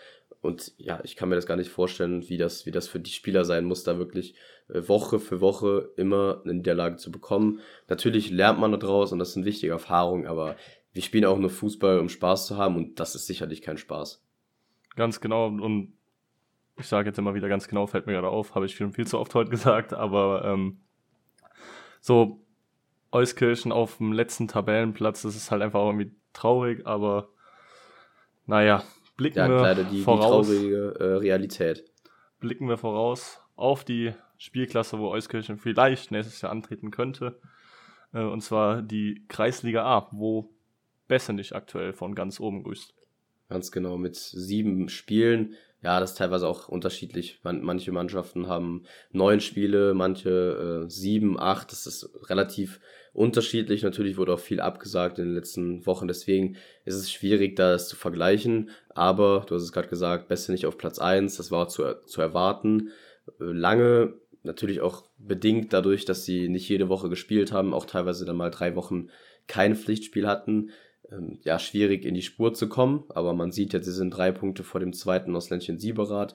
[0.42, 3.12] Und ja, ich kann mir das gar nicht vorstellen, wie das, wie das für die
[3.12, 4.34] Spieler sein muss, da wirklich
[4.70, 7.60] äh, Woche für Woche immer eine Niederlage zu bekommen.
[7.88, 10.56] Natürlich lernt man daraus und das sind wichtige Erfahrungen, aber
[10.94, 14.26] wir spielen auch nur Fußball, um Spaß zu haben und das ist sicherlich kein Spaß.
[14.96, 15.46] Ganz genau.
[15.46, 15.94] Und
[16.78, 19.08] ich sage jetzt immer wieder ganz genau, fällt mir gerade auf, habe ich schon viel
[19.08, 20.80] zu oft heute gesagt, aber ähm,
[22.00, 22.42] so
[23.12, 27.30] Euskirchen auf dem letzten Tabellenplatz, das ist halt einfach irgendwie traurig, aber
[28.46, 28.84] naja,
[29.18, 30.48] blicken ja, wir leider die, voraus.
[30.48, 31.86] die traurige äh, Realität.
[32.40, 37.40] Blicken wir voraus auf die Spielklasse, wo Euskirchen vielleicht nächstes Jahr antreten könnte.
[38.14, 40.50] Äh, und zwar die Kreisliga A, wo
[41.08, 42.96] Bessenich aktuell von ganz oben grüßt.
[43.50, 45.56] Ganz genau, mit sieben Spielen.
[45.84, 47.40] Ja, das ist teilweise auch unterschiedlich.
[47.44, 51.72] Man, manche Mannschaften haben neun Spiele, manche äh, sieben, acht.
[51.72, 52.80] Das ist relativ
[53.14, 53.82] unterschiedlich.
[53.82, 56.08] Natürlich wurde auch viel abgesagt in den letzten Wochen.
[56.08, 58.70] Deswegen ist es schwierig, das zu vergleichen.
[58.90, 61.38] Aber du hast es gerade gesagt, Beste nicht auf Platz eins.
[61.38, 62.90] Das war zu, zu erwarten.
[63.40, 64.14] Äh, lange,
[64.44, 68.52] natürlich auch bedingt dadurch, dass sie nicht jede Woche gespielt haben, auch teilweise dann mal
[68.52, 69.10] drei Wochen
[69.48, 70.70] kein Pflichtspiel hatten
[71.12, 74.32] ähm, ja, schwierig in die Spur zu kommen, aber man sieht jetzt, sie sind drei
[74.32, 76.34] Punkte vor dem zweiten aus Ländchen Sieberath.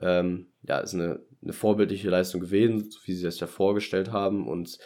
[0.00, 4.46] Ähm, ja, ist eine, eine vorbildliche Leistung gewesen, so wie sie das ja vorgestellt haben
[4.46, 4.78] und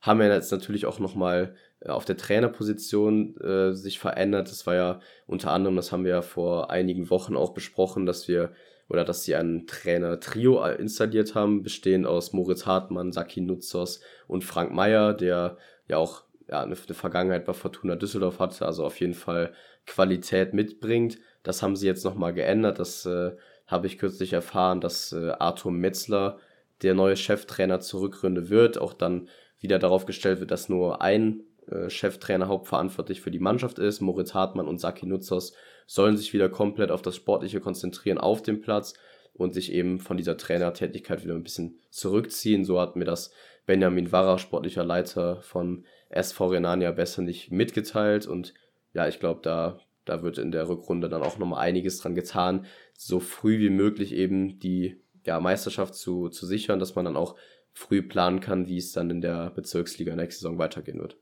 [0.00, 4.50] haben ja jetzt natürlich auch nochmal äh, auf der Trainerposition äh, sich verändert.
[4.50, 8.28] Das war ja unter anderem, das haben wir ja vor einigen Wochen auch besprochen, dass
[8.28, 8.52] wir
[8.88, 14.74] oder dass sie ein Trainer-Trio installiert haben, bestehend aus Moritz Hartmann, Saki Nutzos und Frank
[14.74, 15.56] Meyer, der
[15.88, 19.52] ja auch ja, eine, eine Vergangenheit bei Fortuna Düsseldorf hatte, also auf jeden Fall
[19.86, 21.18] Qualität mitbringt.
[21.42, 22.78] Das haben sie jetzt nochmal geändert.
[22.78, 23.32] Das äh,
[23.66, 26.38] habe ich kürzlich erfahren, dass äh, Arthur Metzler
[26.82, 28.10] der neue Cheftrainer zur
[28.50, 28.78] wird.
[28.78, 29.28] Auch dann
[29.58, 34.00] wieder darauf gestellt wird, dass nur ein äh, Cheftrainer hauptverantwortlich für die Mannschaft ist.
[34.00, 35.54] Moritz Hartmann und Saki Nutzers
[35.86, 38.94] sollen sich wieder komplett auf das Sportliche konzentrieren auf dem Platz
[39.32, 42.64] und sich eben von dieser Trainertätigkeit wieder ein bisschen zurückziehen.
[42.64, 43.32] So hat mir das
[43.66, 48.54] Benjamin Warrer, sportlicher Leiter von SV Renania besser nicht mitgeteilt und
[48.92, 52.66] ja, ich glaube, da, da wird in der Rückrunde dann auch nochmal einiges dran getan,
[52.96, 57.36] so früh wie möglich eben die ja, Meisterschaft zu, zu sichern, dass man dann auch
[57.72, 61.16] früh planen kann, wie es dann in der Bezirksliga nächste Saison weitergehen wird.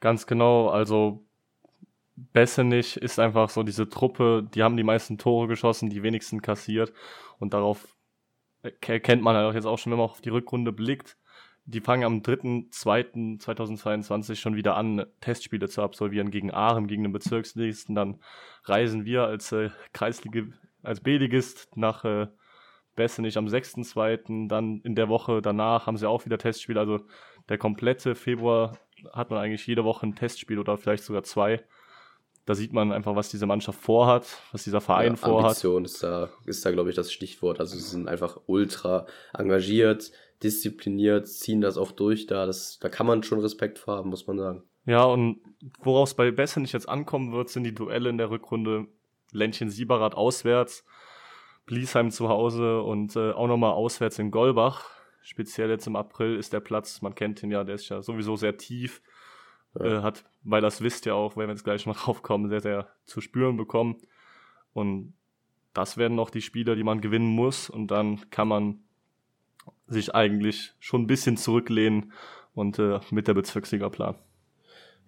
[0.00, 1.24] Ganz genau, also
[2.16, 6.92] Bessenich ist einfach so diese Truppe, die haben die meisten Tore geschossen, die wenigsten kassiert
[7.38, 7.94] und darauf
[8.62, 11.16] erkennt man halt auch jetzt auch schon, wenn man auf die Rückrunde blickt,
[11.64, 17.94] die fangen am 3.2.2022 schon wieder an, Testspiele zu absolvieren gegen Aachen, gegen den Bezirksligisten.
[17.94, 18.20] Dann
[18.64, 20.42] reisen wir als äh, Kreisliga,
[20.82, 22.28] als B-Ligist nach äh,
[22.96, 24.48] Bessenich am 6.2.
[24.48, 26.80] Dann in der Woche danach haben sie auch wieder Testspiele.
[26.80, 27.00] Also
[27.48, 28.78] der komplette Februar
[29.12, 31.62] hat man eigentlich jede Woche ein Testspiel oder vielleicht sogar zwei.
[32.46, 35.50] Da sieht man einfach, was diese Mannschaft vorhat, was dieser Verein ja, vorhat.
[35.50, 37.60] Ambition ist da, ist da glaube ich, das Stichwort.
[37.60, 40.10] Also sie sind einfach ultra engagiert,
[40.42, 42.46] diszipliniert, ziehen das auch durch da.
[42.46, 44.62] Das, da kann man schon Respekt vor haben, muss man sagen.
[44.86, 45.40] Ja, und
[45.80, 48.86] worauf es bei Besse nicht jetzt ankommen wird, sind die Duelle in der Rückrunde.
[49.32, 50.84] Ländchen Sieberath auswärts,
[51.66, 54.90] Bliesheim zu Hause und äh, auch nochmal auswärts in Golbach.
[55.22, 58.34] Speziell jetzt im April ist der Platz, man kennt ihn ja, der ist ja sowieso
[58.34, 59.02] sehr tief.
[59.78, 59.98] Ja.
[59.98, 62.88] Äh, hat, weil das wisst ihr auch, wenn wir jetzt gleich mal draufkommen, sehr, sehr
[63.04, 63.98] zu spüren bekommen.
[64.72, 65.14] Und
[65.74, 67.70] das werden noch die Spieler, die man gewinnen muss.
[67.70, 68.82] Und dann kann man
[69.90, 72.12] sich eigentlich schon ein bisschen zurücklehnen
[72.54, 74.18] und äh, mit der Bezirksliga planen.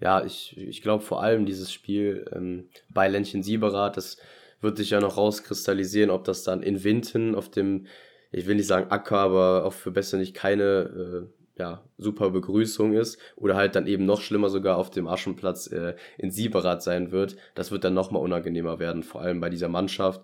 [0.01, 4.16] Ja, ich, ich glaube vor allem dieses Spiel ähm, bei Ländchen Sieberath, das
[4.61, 7.87] wird sich ja noch rauskristallisieren, ob das dann in Winten auf dem,
[8.31, 12.95] ich will nicht sagen Acker, aber auch für besser nicht keine äh, ja, super Begrüßung
[12.95, 17.12] ist oder halt dann eben noch schlimmer sogar auf dem Aschenplatz äh, in Sieberath sein
[17.12, 17.37] wird.
[17.55, 20.23] Das wird dann nochmal unangenehmer werden, vor allem bei dieser Mannschaft,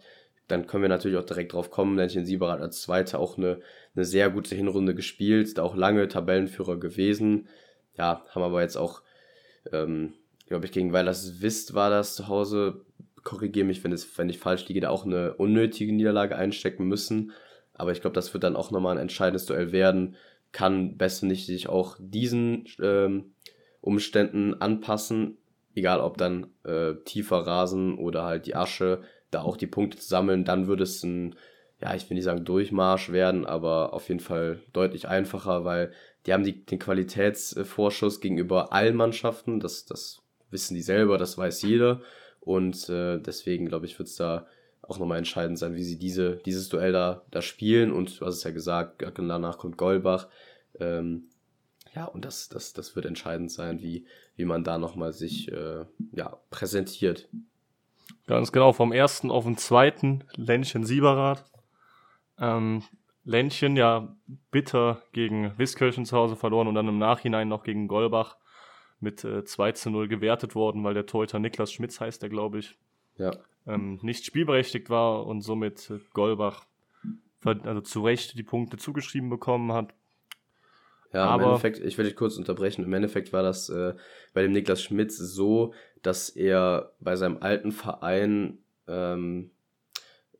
[0.49, 1.97] dann können wir natürlich auch direkt drauf kommen.
[1.97, 3.61] Ländchen Sieberath als Zweiter auch eine,
[3.95, 7.49] eine sehr gute Hinrunde gespielt, da auch lange Tabellenführer gewesen.
[7.97, 9.03] Ja, haben aber jetzt auch,
[9.73, 10.15] ähm,
[10.47, 12.87] glaube ich, gegen Weilers Wist war das zu Hause.
[13.25, 17.33] Korrigiere mich, wenn, es, wenn ich falsch liege, da auch eine unnötige Niederlage einstecken müssen.
[17.75, 20.17] Aber ich glaube, das wird dann auch nochmal ein entscheidendes Duell werden.
[20.53, 23.35] Kann besser nicht sich auch diesen ähm,
[23.83, 25.37] Umständen anpassen,
[25.75, 30.09] egal ob dann äh, tiefer Rasen oder halt die Asche da auch die Punkte zu
[30.09, 31.35] sammeln, dann würde es ein,
[31.81, 35.93] ja, ich will nicht sagen Durchmarsch werden, aber auf jeden Fall deutlich einfacher, weil
[36.27, 41.62] die haben die, den Qualitätsvorschuss gegenüber allen Mannschaften, das, das wissen die selber, das weiß
[41.62, 42.01] jeder.
[42.41, 44.47] Und äh, deswegen glaube ich, wird es da
[44.83, 47.93] auch nochmal entscheidend sein, wie sie diese, dieses Duell da, da spielen.
[47.93, 50.29] Und du hast es ja gesagt, danach kommt Golbach,
[50.81, 51.29] ähm,
[51.95, 55.85] ja, und das, das, das wird entscheidend sein, wie, wie man da nochmal sich äh,
[56.12, 57.29] ja, präsentiert.
[58.27, 61.44] Ganz genau, vom ersten auf den zweiten Ländchen Sieberath.
[62.38, 62.83] Ähm,
[63.25, 64.16] Ländchen ja
[64.51, 68.37] bitter gegen Wiskirchen zu Hause verloren und dann im Nachhinein noch gegen Golbach
[69.01, 72.59] mit äh, 2 zu 0 gewertet worden, weil der Torhüter Niklas Schmitz heißt der, glaube
[72.59, 72.79] ich.
[73.16, 73.33] Ja.
[73.66, 76.64] Ähm, nicht spielberechtigt war und somit äh, Golbach
[77.44, 79.94] also zu Recht die Punkte zugeschrieben bekommen hat.
[81.12, 82.85] Ja, aber im Endeffekt, ich will dich kurz unterbrechen.
[82.85, 83.94] Im Endeffekt war das äh,
[84.35, 89.51] bei dem Niklas Schmitz so, dass er bei seinem alten Verein ähm,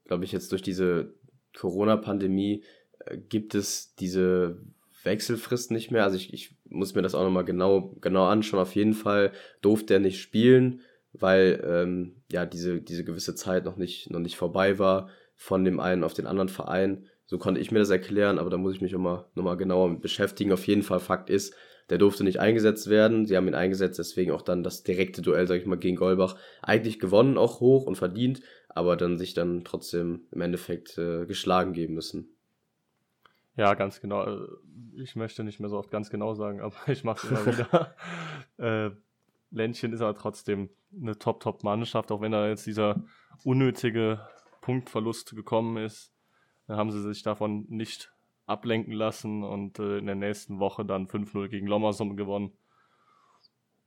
[0.09, 1.15] glaube ich, jetzt durch diese
[1.57, 2.65] Corona-Pandemie
[3.05, 4.59] äh, gibt es diese
[5.05, 6.03] Wechselfrist nicht mehr.
[6.03, 8.61] Also ich, ich muss mir das auch nochmal genau, genau anschauen.
[8.61, 10.81] Auf jeden Fall durfte er nicht spielen,
[11.13, 15.79] weil ähm, ja diese, diese gewisse Zeit noch nicht, noch nicht vorbei war von dem
[15.79, 17.07] einen auf den anderen Verein.
[17.29, 19.91] So konnte ich mir das erklären, aber da muss ich mich nochmal noch mal genauer
[19.91, 20.51] mit beschäftigen.
[20.51, 21.55] Auf jeden Fall Fakt ist,
[21.91, 23.27] der durfte nicht eingesetzt werden.
[23.27, 26.37] Sie haben ihn eingesetzt, deswegen auch dann das direkte Duell, sag ich mal, gegen Golbach
[26.63, 31.75] eigentlich gewonnen, auch hoch und verdient, aber dann sich dann trotzdem im Endeffekt äh, geschlagen
[31.75, 32.31] geben müssen.
[33.57, 34.25] Ja, ganz genau.
[34.25, 34.47] Äh,
[34.97, 37.95] ich möchte nicht mehr so oft ganz genau sagen, aber ich mache es immer wieder.
[38.57, 38.91] äh,
[39.51, 43.03] Ländchen ist aber trotzdem eine Top-Top-Mannschaft, auch wenn da jetzt dieser
[43.45, 44.27] unnötige
[44.63, 46.15] Punktverlust gekommen ist.
[46.69, 48.13] Dann haben sie sich davon nicht
[48.47, 52.53] ablenken lassen und äh, in der nächsten Woche dann 5-0 gegen Lommersum gewonnen.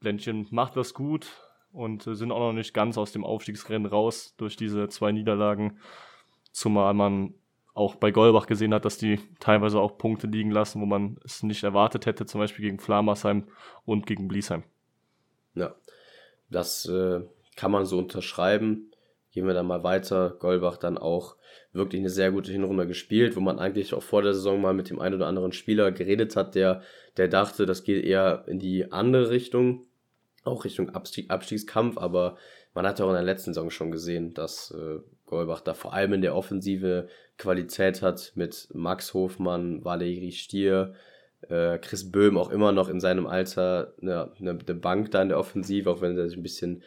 [0.02, 1.28] Ländchen macht das gut
[1.72, 5.80] und äh, sind auch noch nicht ganz aus dem Aufstiegsrennen raus durch diese zwei Niederlagen.
[6.52, 7.34] Zumal man
[7.74, 11.44] auch bei Golbach gesehen hat, dass die teilweise auch Punkte liegen lassen, wo man es
[11.44, 13.48] nicht erwartet hätte, zum Beispiel gegen Flamersheim
[13.86, 14.64] und gegen Bliesheim.
[15.56, 15.76] Ja,
[16.50, 17.22] das äh,
[17.56, 18.91] kann man so unterschreiben.
[19.32, 20.36] Gehen wir dann mal weiter.
[20.40, 21.36] Golbach dann auch
[21.74, 24.90] wirklich eine sehr gute Hinrunde gespielt, wo man eigentlich auch vor der Saison mal mit
[24.90, 26.82] dem einen oder anderen Spieler geredet hat, der,
[27.18, 29.86] der dachte, das geht eher in die andere Richtung,
[30.44, 32.38] auch Richtung Abstieg, Abstiegskampf, aber
[32.74, 35.94] man hat ja auch in der letzten Saison schon gesehen, dass äh, Golbach da vor
[35.94, 40.94] allem in der Offensive Qualität hat mit Max Hofmann, Valerie Stier,
[41.48, 45.30] äh, Chris Böhm auch immer noch in seinem Alter eine, eine, eine Bank da in
[45.30, 46.84] der Offensive, auch wenn er sich ein bisschen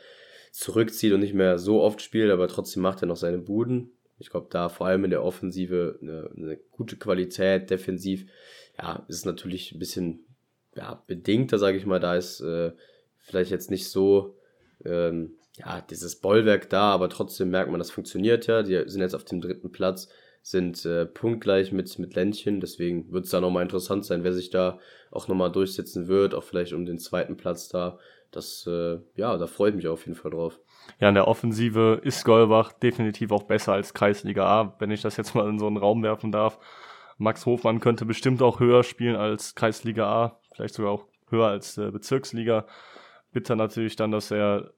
[0.55, 3.91] zurückzieht und nicht mehr so oft spielt, aber trotzdem macht er noch seine Buden.
[4.19, 8.27] Ich glaube, da vor allem in der Offensive eine, eine gute Qualität, defensiv,
[8.79, 10.21] ja, ist natürlich ein bisschen
[10.77, 11.99] ja, bedingter, sage ich mal.
[11.99, 12.71] Da ist äh,
[13.19, 14.37] vielleicht jetzt nicht so
[14.85, 18.63] ähm, ja, dieses Bollwerk da, aber trotzdem merkt man, das funktioniert ja.
[18.63, 20.09] Die sind jetzt auf dem dritten Platz,
[20.41, 22.61] sind äh, punktgleich mit, mit Ländchen.
[22.61, 24.79] Deswegen wird es da nochmal interessant sein, wer sich da
[25.11, 27.99] auch nochmal durchsetzen wird, auch vielleicht um den zweiten Platz da.
[28.35, 30.59] Das, äh, ja, da freue ich mich auf jeden Fall drauf.
[30.99, 35.17] Ja, in der Offensive ist Golbach definitiv auch besser als Kreisliga A, wenn ich das
[35.17, 36.59] jetzt mal in so einen Raum werfen darf.
[37.17, 41.79] Max Hofmann könnte bestimmt auch höher spielen als Kreisliga A, vielleicht sogar auch höher als
[41.79, 42.67] äh, Bezirksliga.
[43.33, 44.73] Bitter natürlich dann, dass er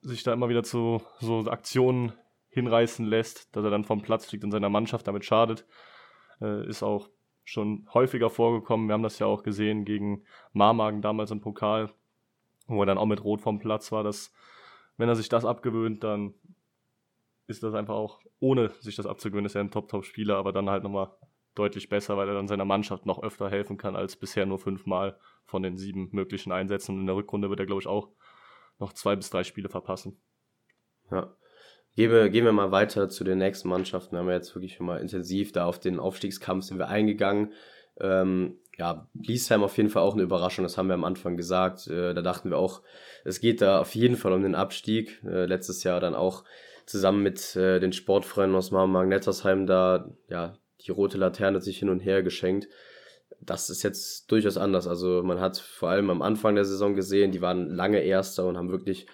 [0.00, 2.12] sich da immer wieder zu so Aktionen
[2.48, 5.66] hinreißen lässt, dass er dann vom Platz fliegt und seiner Mannschaft damit schadet.
[6.40, 7.08] Äh, ist auch
[7.44, 8.88] schon häufiger vorgekommen.
[8.88, 11.90] Wir haben das ja auch gesehen gegen Marmagen damals im Pokal,
[12.76, 14.32] wo er dann auch mit Rot vom Platz war, dass
[14.96, 16.34] wenn er sich das abgewöhnt, dann
[17.46, 20.82] ist das einfach auch, ohne sich das abzugewöhnen, ist er ein Top-Top-Spieler, aber dann halt
[20.82, 21.12] nochmal
[21.54, 25.18] deutlich besser, weil er dann seiner Mannschaft noch öfter helfen kann als bisher nur fünfmal
[25.44, 26.94] von den sieben möglichen Einsätzen.
[26.94, 28.08] Und in der Rückrunde wird er, glaube ich, auch
[28.78, 30.20] noch zwei bis drei Spiele verpassen.
[31.10, 31.36] Ja.
[31.94, 34.16] Gehen wir, gehen wir mal weiter zu den nächsten Mannschaften.
[34.16, 37.52] Wir haben jetzt wirklich schon mal intensiv da auf den Aufstiegskampf sind wir eingegangen.
[38.00, 41.86] Ähm, ja, Bliesheim auf jeden Fall auch eine Überraschung, das haben wir am Anfang gesagt.
[41.88, 42.82] Äh, da dachten wir auch,
[43.24, 45.22] es geht da auf jeden Fall um den Abstieg.
[45.24, 46.44] Äh, letztes Jahr dann auch
[46.86, 52.00] zusammen mit äh, den Sportfreunden aus Marmagen-Nettersheim da, ja, die rote Laterne sich hin und
[52.00, 52.68] her geschenkt.
[53.40, 54.86] Das ist jetzt durchaus anders.
[54.86, 58.56] Also man hat vor allem am Anfang der Saison gesehen, die waren lange Erster und
[58.56, 59.06] haben wirklich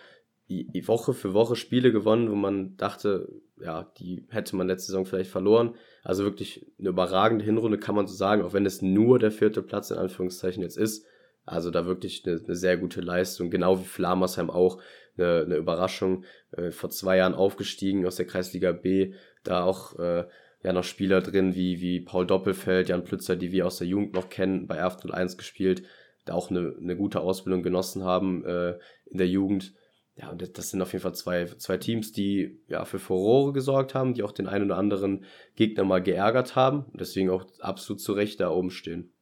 [0.48, 3.28] Woche für Woche Spiele gewonnen, wo man dachte,
[3.60, 5.74] ja, die hätte man letzte Saison vielleicht verloren.
[6.02, 9.62] Also wirklich eine überragende Hinrunde, kann man so sagen, auch wenn es nur der vierte
[9.62, 11.04] Platz in Anführungszeichen jetzt ist.
[11.44, 14.80] Also da wirklich eine, eine sehr gute Leistung, genau wie Flamersheim auch
[15.16, 16.24] eine, eine Überraschung.
[16.52, 20.24] Äh, vor zwei Jahren aufgestiegen aus der Kreisliga B, da auch äh,
[20.62, 24.14] ja noch Spieler drin wie, wie Paul Doppelfeld, Jan Plützer, die wir aus der Jugend
[24.14, 25.82] noch kennen, bei Erft 01 gespielt,
[26.24, 29.74] da auch eine, eine gute Ausbildung genossen haben äh, in der Jugend
[30.20, 33.94] ja, und das sind auf jeden Fall zwei, zwei Teams, die ja für Furore gesorgt
[33.94, 38.00] haben, die auch den einen oder anderen Gegner mal geärgert haben und deswegen auch absolut
[38.00, 39.12] zu Recht da oben stehen.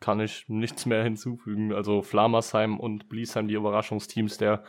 [0.00, 1.72] Kann ich nichts mehr hinzufügen.
[1.72, 4.64] Also Flamersheim und Bliesheim, die Überraschungsteams der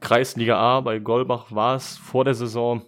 [0.00, 0.80] Kreisliga A.
[0.82, 2.82] Bei Golbach war es vor der Saison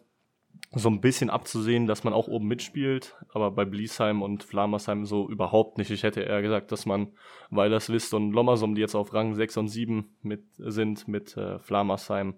[0.73, 5.29] so ein bisschen abzusehen, dass man auch oben mitspielt, aber bei Bliesheim und Flamersheim so
[5.29, 5.91] überhaupt nicht.
[5.91, 7.13] Ich hätte eher gesagt, dass man
[7.51, 11.37] weil das Wist und Lommersum, die jetzt auf Rang 6 und 7 mit, sind, mit
[11.37, 12.35] äh, Flamersheim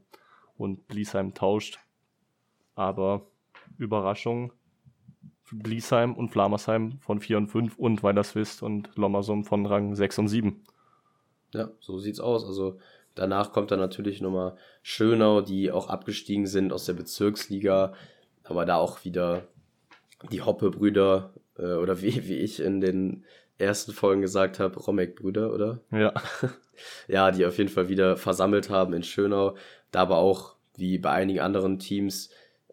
[0.57, 1.79] und Bliesheim tauscht.
[2.75, 3.27] Aber
[3.79, 4.53] Überraschung,
[5.51, 10.29] Bliesheim und Flamersheim von 4 und 5 und Weilerswist und Lommersum von Rang 6 und
[10.29, 10.65] 7.
[11.55, 12.45] Ja, so sieht's aus.
[12.45, 12.79] Also
[13.15, 17.95] danach kommt dann natürlich nochmal Schönau, die auch abgestiegen sind aus der Bezirksliga
[18.49, 19.43] aber da auch wieder
[20.31, 23.25] die Hoppe-Brüder äh, oder wie, wie ich in den
[23.59, 25.81] ersten Folgen gesagt habe, Romek-Brüder, oder?
[25.91, 26.13] Ja.
[27.09, 29.57] ja, die auf jeden Fall wieder versammelt haben in Schönau.
[29.91, 32.31] Da aber auch, wie bei einigen anderen Teams,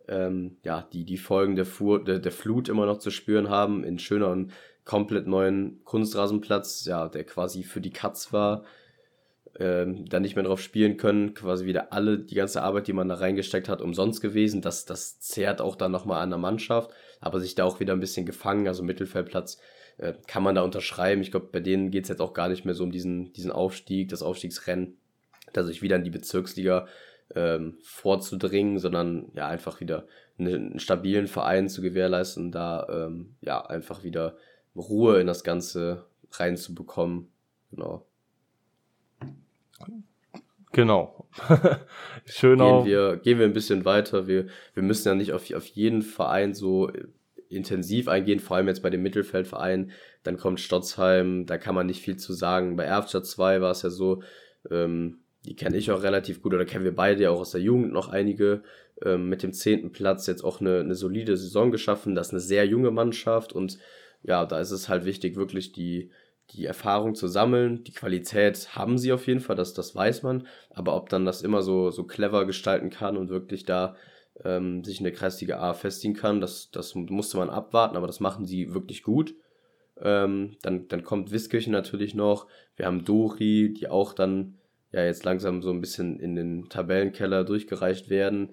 [0.07, 3.83] ähm, ja, die, die Folgen der, Fuhr, der, der Flut immer noch zu spüren haben,
[3.83, 4.51] in schöner und
[4.83, 8.65] komplett neuen Kunstrasenplatz, ja, der quasi für die Katz war,
[9.59, 13.09] ähm, dann nicht mehr drauf spielen können, quasi wieder alle, die ganze Arbeit, die man
[13.09, 14.61] da reingesteckt hat, umsonst gewesen.
[14.61, 17.99] Das, das zehrt auch dann nochmal an der Mannschaft, aber sich da auch wieder ein
[17.99, 19.59] bisschen gefangen, also Mittelfeldplatz
[19.97, 21.21] äh, kann man da unterschreiben.
[21.21, 23.51] Ich glaube, bei denen geht es jetzt auch gar nicht mehr so um diesen, diesen
[23.51, 24.97] Aufstieg, das Aufstiegsrennen,
[25.53, 26.87] dass sich wieder in die Bezirksliga
[27.35, 30.07] ähm, vorzudringen, sondern ja, einfach wieder
[30.39, 34.35] einen stabilen Verein zu gewährleisten, da ähm, ja einfach wieder
[34.75, 37.29] Ruhe in das Ganze reinzubekommen.
[37.69, 38.05] Genau.
[40.73, 41.27] Genau.
[42.25, 42.85] Schön gehen auch.
[42.85, 44.27] Wir, gehen wir ein bisschen weiter.
[44.27, 46.91] Wir, wir müssen ja nicht auf, auf jeden Verein so
[47.49, 49.91] intensiv eingehen, vor allem jetzt bei dem Mittelfeldverein.
[50.23, 52.75] Dann kommt Stotzheim, da kann man nicht viel zu sagen.
[52.75, 54.23] Bei Erfstadt 2 war es ja so,
[54.71, 57.61] ähm, die kenne ich auch relativ gut, oder kennen wir beide ja auch aus der
[57.61, 58.63] Jugend noch einige.
[59.03, 62.15] Ähm, mit dem zehnten Platz jetzt auch eine, eine solide Saison geschaffen.
[62.15, 63.77] Das ist eine sehr junge Mannschaft und
[64.23, 66.09] ja, da ist es halt wichtig, wirklich die,
[66.51, 67.83] die Erfahrung zu sammeln.
[67.83, 70.47] Die Qualität haben sie auf jeden Fall, das, das weiß man.
[70.69, 73.95] Aber ob dann das immer so, so clever gestalten kann und wirklich da
[74.43, 78.19] ähm, sich in der Kreisliga A festigen kann, das, das musste man abwarten, aber das
[78.19, 79.35] machen sie wirklich gut.
[80.01, 82.47] Ähm, dann, dann kommt Wiskirchen natürlich noch.
[82.75, 84.55] Wir haben Dori, die auch dann
[84.91, 88.51] ja jetzt langsam so ein bisschen in den Tabellenkeller durchgereicht werden.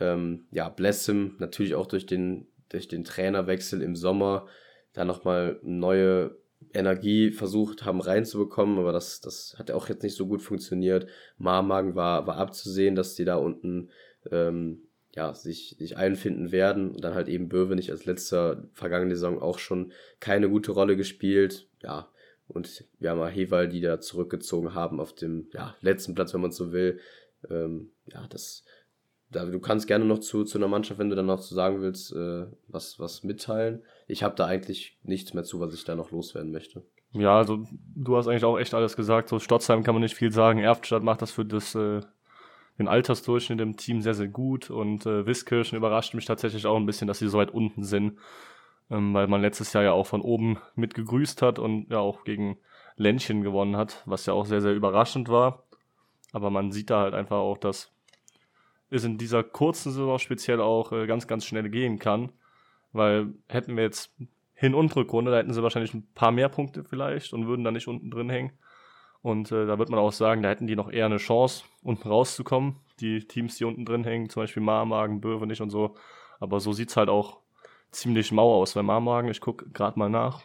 [0.00, 4.46] Ähm, ja, Blessem natürlich auch durch den, durch den Trainerwechsel im Sommer
[4.92, 6.36] da nochmal neue
[6.74, 11.06] Energie versucht haben reinzubekommen, aber das, das hat auch jetzt nicht so gut funktioniert.
[11.38, 13.90] Marmagen war, war abzusehen, dass die da unten
[14.30, 14.82] ähm,
[15.14, 16.90] ja, sich, sich einfinden werden.
[16.90, 20.96] Und dann halt eben Böwe nicht als letzter vergangene Saison auch schon keine gute Rolle
[20.96, 21.68] gespielt.
[21.82, 22.10] Ja,
[22.48, 26.52] und wir haben Heval, die da zurückgezogen haben auf dem ja, letzten Platz, wenn man
[26.52, 26.98] so will.
[27.48, 28.64] Ähm, ja, das,
[29.30, 31.80] da, du kannst gerne noch zu, zu einer Mannschaft, wenn du dann noch zu sagen
[31.80, 33.82] willst, äh, was, was mitteilen.
[34.06, 36.84] Ich habe da eigentlich nichts mehr zu, was ich da noch loswerden möchte.
[37.12, 37.64] Ja, also
[37.94, 39.28] du hast eigentlich auch echt alles gesagt.
[39.28, 40.58] So Stotzheim kann man nicht viel sagen.
[40.58, 42.00] Erftstadt macht das für das, äh,
[42.78, 44.68] den Altersdurchschnitt im Team sehr, sehr gut.
[44.68, 48.18] Und äh, Wiskirchen überrascht mich tatsächlich auch ein bisschen, dass sie so weit unten sind.
[48.90, 52.24] Ähm, weil man letztes Jahr ja auch von oben mit gegrüßt hat und ja auch
[52.24, 52.58] gegen
[52.96, 55.64] Ländchen gewonnen hat, was ja auch sehr, sehr überraschend war.
[56.32, 57.92] Aber man sieht da halt einfach auch, dass
[58.90, 62.32] es in dieser kurzen Saison speziell auch äh, ganz, ganz schnell gehen kann.
[62.94, 64.14] Weil hätten wir jetzt
[64.54, 67.70] Hin- und Rückrunde, da hätten sie wahrscheinlich ein paar mehr Punkte vielleicht und würden da
[67.70, 68.52] nicht unten drin hängen.
[69.20, 72.08] Und äh, da wird man auch sagen, da hätten die noch eher eine Chance, unten
[72.08, 72.76] rauszukommen.
[73.00, 75.96] Die Teams, die unten drin hängen, zum Beispiel Marmagen, Böwe nicht und so.
[76.40, 77.38] Aber so sieht es halt auch
[77.90, 80.42] ziemlich mau aus, weil Marmagen, ich gucke gerade mal nach,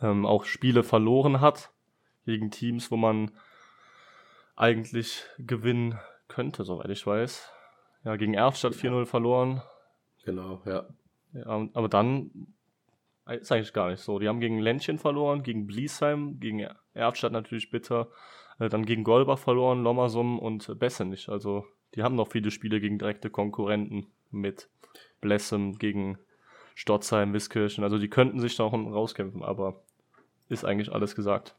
[0.00, 1.70] ähm, auch Spiele verloren hat
[2.24, 3.32] gegen Teams, wo man
[4.56, 7.50] eigentlich gewinnen könnte, soweit ich weiß.
[8.04, 9.62] Ja, gegen Erfstadt 4-0 verloren.
[10.24, 10.86] Genau, ja.
[11.34, 11.68] Ja.
[11.74, 12.30] Aber dann
[13.26, 14.18] ist eigentlich gar nicht so.
[14.18, 18.08] Die haben gegen Ländchen verloren, gegen Bliesheim, gegen Erfstadt natürlich bitter,
[18.58, 21.28] äh, dann gegen Golbach verloren, Lommersum und Bessenich.
[21.28, 24.68] Also die haben noch viele Spiele gegen direkte Konkurrenten mit
[25.20, 26.18] Blessem, gegen
[26.74, 27.84] Stotzheim, Wiskirchen.
[27.84, 29.82] Also die könnten sich da auch rauskämpfen, aber
[30.48, 31.56] ist eigentlich alles gesagt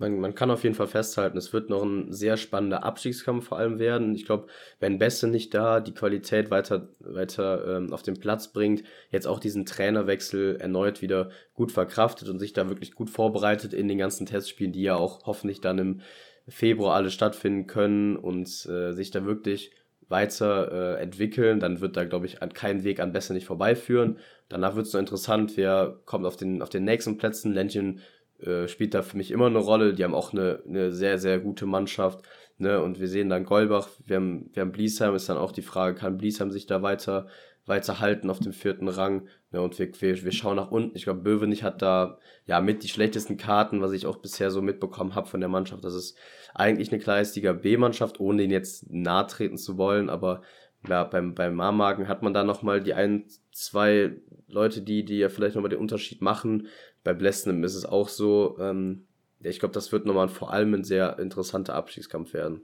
[0.00, 3.58] man, man kann auf jeden Fall festhalten, es wird noch ein sehr spannender Abstiegskampf vor
[3.58, 4.14] allem werden.
[4.14, 4.46] Ich glaube,
[4.80, 9.38] wenn Beste nicht da die Qualität weiter, weiter ähm, auf den Platz bringt, jetzt auch
[9.38, 14.26] diesen Trainerwechsel erneut wieder gut verkraftet und sich da wirklich gut vorbereitet in den ganzen
[14.26, 16.00] Testspielen, die ja auch hoffentlich dann im
[16.48, 19.70] Februar alle stattfinden können und äh, sich da wirklich
[20.08, 24.18] weiter äh, entwickeln, dann wird da, glaube ich, kein Weg an Beste nicht vorbeiführen.
[24.48, 27.52] Danach wird es noch interessant, wer kommt auf den, auf den nächsten Plätzen.
[27.52, 28.00] Ländchen
[28.42, 29.94] äh, spielt da für mich immer eine Rolle.
[29.94, 32.22] Die haben auch eine, eine sehr, sehr gute Mannschaft.
[32.58, 32.80] Ne?
[32.82, 35.94] Und wir sehen dann Golbach, wir haben, wir haben Bliesheim, ist dann auch die Frage,
[35.94, 37.26] kann Bliesheim sich da weiter,
[37.66, 39.28] weiter halten auf dem vierten Rang?
[39.50, 39.62] Ne?
[39.62, 40.96] Und wir, wir, wir schauen nach unten.
[40.96, 44.60] Ich glaube, Böwenich hat da ja mit die schlechtesten Karten, was ich auch bisher so
[44.60, 45.84] mitbekommen habe von der Mannschaft.
[45.84, 46.18] Das ist
[46.54, 50.42] eigentlich eine Kreisliga B-Mannschaft, ohne ihn jetzt nahe treten zu wollen, aber
[50.88, 54.16] ja, beim, beim Marmagen hat man da nochmal die ein, zwei
[54.48, 56.68] Leute, die, die ja vielleicht nochmal den Unterschied machen.
[57.04, 58.56] Bei Blessenem ist es auch so.
[58.60, 59.06] Ähm,
[59.42, 62.60] ich glaube, das wird nochmal vor allem ein sehr interessanter Abstiegskampf werden.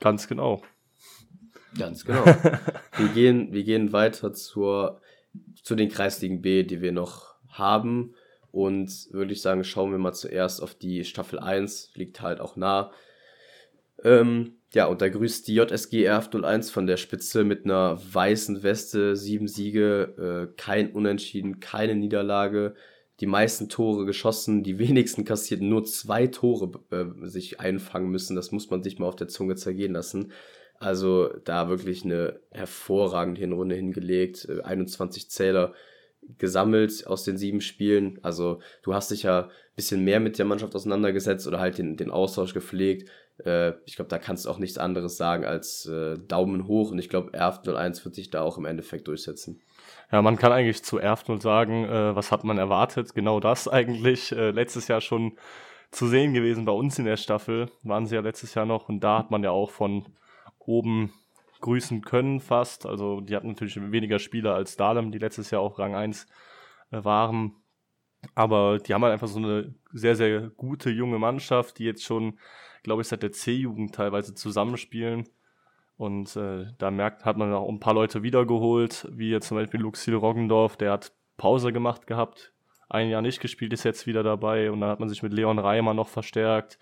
[0.00, 0.62] Ganz genau.
[1.76, 2.24] Ganz genau.
[2.96, 5.00] wir, gehen, wir gehen weiter zur,
[5.62, 8.14] zu den Kreisligen B, die wir noch haben.
[8.50, 11.90] Und würde ich sagen, schauen wir mal zuerst auf die Staffel 1.
[11.94, 12.90] Liegt halt auch nah.
[14.02, 19.16] Ähm, ja, und da grüßt die JSG RF01 von der Spitze mit einer weißen Weste,
[19.16, 22.74] sieben Siege, äh, kein Unentschieden, keine Niederlage
[23.20, 28.36] die meisten Tore geschossen, die wenigsten kassierten, nur zwei Tore äh, sich einfangen müssen.
[28.36, 30.32] Das muss man sich mal auf der Zunge zergehen lassen.
[30.80, 34.48] Also da wirklich eine hervorragende Hinrunde hingelegt.
[34.48, 35.74] 21 äh, Zähler
[36.36, 38.18] gesammelt aus den sieben Spielen.
[38.22, 41.96] Also du hast dich ja ein bisschen mehr mit der Mannschaft auseinandergesetzt oder halt den,
[41.96, 43.10] den Austausch gepflegt.
[43.44, 46.98] Äh, ich glaube, da kannst du auch nichts anderes sagen als äh, Daumen hoch und
[46.98, 49.60] ich glaube, Erft 01 wird sich da auch im Endeffekt durchsetzen.
[50.10, 53.14] Ja, man kann eigentlich zu Erft 0 sagen, äh, was hat man erwartet?
[53.14, 54.32] Genau das eigentlich.
[54.32, 55.36] Äh, letztes Jahr schon
[55.90, 59.00] zu sehen gewesen bei uns in der Staffel, waren sie ja letztes Jahr noch und
[59.00, 60.06] da hat man ja auch von
[60.58, 61.12] oben
[61.60, 62.86] grüßen können fast.
[62.86, 66.26] Also die hatten natürlich weniger Spieler als Dahlem, die letztes Jahr auch Rang 1
[66.90, 67.54] äh, waren.
[68.34, 72.38] Aber die haben halt einfach so eine sehr, sehr gute junge Mannschaft, die jetzt schon,
[72.82, 75.28] glaube ich, seit der C-Jugend teilweise zusammenspielen.
[75.98, 79.80] Und äh, da merkt, hat man auch ein paar Leute wiedergeholt, wie jetzt zum Beispiel
[79.80, 82.52] Luxil Roggendorf, der hat Pause gemacht gehabt,
[82.88, 84.70] ein Jahr nicht gespielt, ist jetzt wieder dabei.
[84.70, 86.78] Und dann hat man sich mit Leon Reimer noch verstärkt.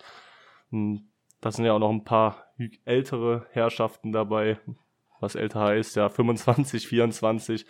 [0.69, 2.53] Da sind ja auch noch ein paar
[2.85, 4.59] ältere Herrschaften dabei,
[5.19, 7.65] was älter heißt, ja 25, 24.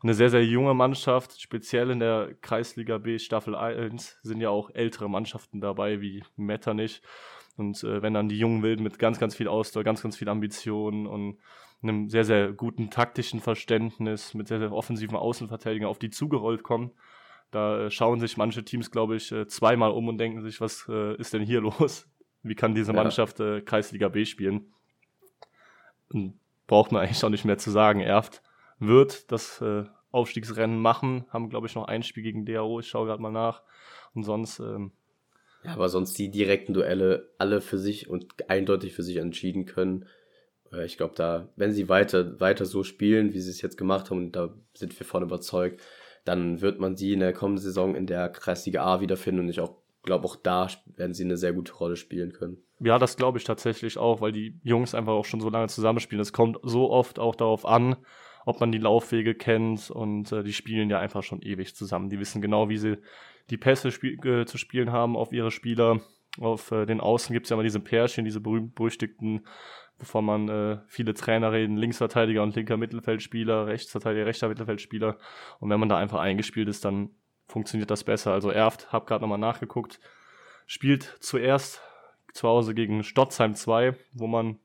[0.00, 4.70] Eine sehr, sehr junge Mannschaft, speziell in der Kreisliga B Staffel 1 sind ja auch
[4.70, 7.02] ältere Mannschaften dabei, wie Metternich.
[7.58, 10.28] Und äh, wenn dann die jungen Wilden mit ganz, ganz viel Ausdauer, ganz, ganz viel
[10.28, 11.38] Ambition und
[11.82, 16.92] einem sehr, sehr guten taktischen Verständnis, mit sehr, sehr offensiven Außenverteidigern auf die zugerollt kommen,
[17.50, 20.86] da äh, schauen sich manche Teams, glaube ich, äh, zweimal um und denken sich, was
[20.88, 22.08] äh, ist denn hier los?
[22.42, 24.72] Wie kann diese Mannschaft äh, Kreisliga B spielen?
[26.10, 26.38] Und
[26.68, 28.00] braucht man eigentlich auch nicht mehr zu sagen.
[28.00, 28.42] Erft
[28.78, 32.78] wird das äh, Aufstiegsrennen machen, haben, glaube ich, noch ein Spiel gegen DAO.
[32.78, 33.62] Ich schaue gerade mal nach.
[34.14, 34.60] Und sonst.
[34.60, 34.92] Ähm,
[35.64, 40.06] ja, aber sonst die direkten Duelle alle für sich und eindeutig für sich entschieden können.
[40.72, 44.10] Äh, ich glaube, da, wenn sie weiter, weiter so spielen, wie sie es jetzt gemacht
[44.10, 45.80] haben, und da sind wir von überzeugt,
[46.24, 49.60] dann wird man sie in der kommenden Saison in der Kreisliga A wiederfinden und ich
[49.60, 52.58] auch glaube, auch da werden sie eine sehr gute Rolle spielen können.
[52.80, 56.20] Ja, das glaube ich tatsächlich auch, weil die Jungs einfach auch schon so lange zusammenspielen.
[56.20, 57.96] Es kommt so oft auch darauf an,
[58.48, 62.08] ob man die Laufwege kennt und äh, die spielen ja einfach schon ewig zusammen.
[62.08, 62.96] Die wissen genau, wie sie
[63.50, 66.00] die Pässe spiel äh, zu spielen haben auf ihre Spieler.
[66.40, 69.46] Auf äh, den Außen gibt es ja immer diese Pärchen, diese berühmt-berüchtigten,
[69.98, 75.18] bevor man äh, viele Trainer reden, Linksverteidiger und linker Mittelfeldspieler, Rechtsverteidiger, rechter Mittelfeldspieler.
[75.60, 77.10] Und wenn man da einfach eingespielt ist, dann
[77.48, 78.32] funktioniert das besser.
[78.32, 80.00] Also Erft, hab gerade nochmal nachgeguckt,
[80.66, 81.82] spielt zuerst
[82.32, 84.58] zu Hause gegen Stotzheim 2, wo man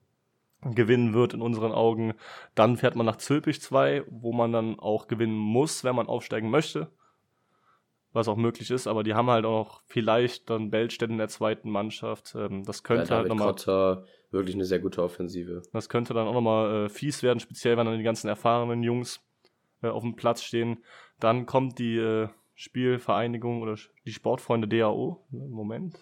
[0.76, 2.14] gewinnen wird in unseren Augen.
[2.56, 6.50] Dann fährt man nach Zülpich 2, wo man dann auch gewinnen muss, wenn man aufsteigen
[6.50, 6.90] möchte.
[8.12, 11.72] Was auch möglich ist, aber die haben halt auch vielleicht dann Bellstedt in der zweiten
[11.72, 12.36] Mannschaft.
[12.36, 13.56] Ähm, das könnte ja, halt nochmal.
[14.30, 15.64] wirklich eine sehr gute Offensive.
[15.74, 19.20] Das könnte dann auch nochmal äh, fies werden, speziell wenn dann die ganzen erfahrenen Jungs
[19.82, 20.84] äh, auf dem Platz stehen.
[21.20, 25.26] Dann kommt die äh, Spielvereinigung oder die Sportfreunde DAO.
[25.32, 25.98] Moment.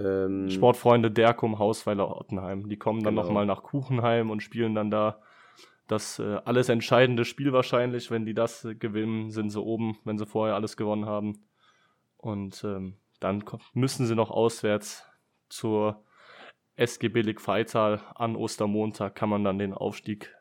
[0.00, 2.68] Ähm, Sportfreunde Derkum Hausweiler Ottenheim.
[2.68, 3.26] Die kommen dann genau.
[3.26, 5.20] nochmal nach Kuchenheim und spielen dann da
[5.86, 8.10] das äh, alles entscheidende Spiel wahrscheinlich.
[8.10, 11.44] Wenn die das äh, gewinnen, sind sie oben, wenn sie vorher alles gewonnen haben.
[12.16, 13.44] Und ähm, dann
[13.74, 15.06] müssen sie noch auswärts
[15.48, 16.04] zur
[16.76, 20.34] SG Billig Freital an Ostermontag kann man dann den Aufstieg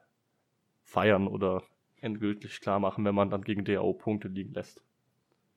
[0.83, 1.63] feiern oder
[1.99, 4.83] endgültig klar machen, wenn man dann gegen DAO Punkte liegen lässt.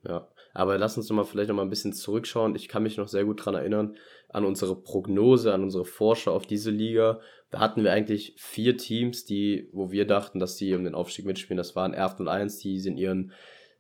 [0.06, 2.56] Ja, aber lass uns doch mal vielleicht noch mal ein bisschen zurückschauen.
[2.56, 3.96] Ich kann mich noch sehr gut daran erinnern,
[4.28, 7.20] an unsere Prognose, an unsere Vorschau auf diese Liga.
[7.50, 11.24] Da hatten wir eigentlich vier Teams, die, wo wir dachten, dass sie um den Aufstieg
[11.24, 11.56] mitspielen.
[11.56, 13.32] Das waren Erft und 1, die sind ihren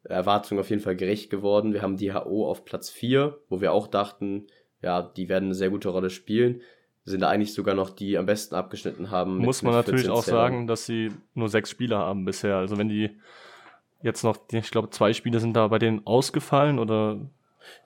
[0.04, 1.72] Erwartungen auf jeden Fall gerecht geworden.
[1.72, 4.46] Wir haben die HO auf Platz 4, wo wir auch dachten,
[4.80, 6.60] ja, die werden eine sehr gute Rolle spielen
[7.04, 9.38] sind da eigentlich sogar noch die am besten abgeschnitten haben.
[9.38, 12.56] Muss man natürlich auch sagen, dass sie nur sechs Spieler haben bisher.
[12.56, 13.10] Also wenn die
[14.02, 17.20] jetzt noch, ich glaube, zwei Spiele sind da bei denen ausgefallen oder.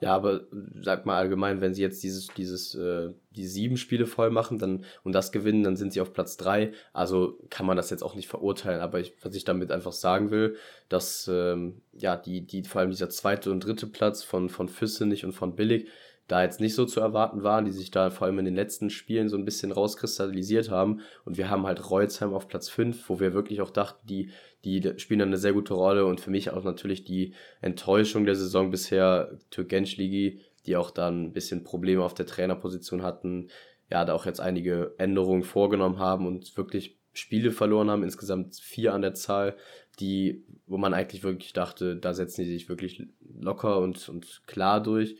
[0.01, 0.41] Ja, aber
[0.81, 4.85] sag mal allgemein, wenn sie jetzt dieses, dieses, äh, die sieben Spiele voll machen dann,
[5.03, 6.71] und das gewinnen, dann sind sie auf Platz drei.
[6.93, 8.81] Also kann man das jetzt auch nicht verurteilen.
[8.81, 10.55] Aber ich, was ich damit einfach sagen will,
[10.89, 15.23] dass ähm, ja die, die, vor allem dieser zweite und dritte Platz von, von Füssenich
[15.25, 15.87] und von Billig,
[16.27, 18.89] da jetzt nicht so zu erwarten waren, die sich da vor allem in den letzten
[18.89, 21.01] Spielen so ein bisschen rauskristallisiert haben.
[21.23, 24.29] Und wir haben halt Reuzheim auf Platz 5, wo wir wirklich auch dachten, die,
[24.65, 26.05] die spielen eine sehr gute Rolle.
[26.05, 31.33] Und für mich auch natürlich die Enttäuschung der Saison bisher, Türkenschligi, die auch dann ein
[31.33, 33.47] bisschen Probleme auf der Trainerposition hatten,
[33.89, 38.93] ja, da auch jetzt einige Änderungen vorgenommen haben und wirklich Spiele verloren haben, insgesamt vier
[38.93, 39.55] an der Zahl,
[39.99, 43.03] die, wo man eigentlich wirklich dachte, da setzen die sich wirklich
[43.39, 45.15] locker und, und klar durch.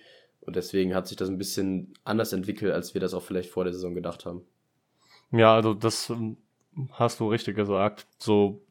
[0.47, 3.65] Und deswegen hat sich das ein bisschen anders entwickelt, als wir das auch vielleicht vor
[3.65, 4.43] der Saison gedacht haben.
[5.29, 6.37] Ja, also das ähm,
[6.91, 8.07] hast du richtig gesagt.
[8.17, 8.61] So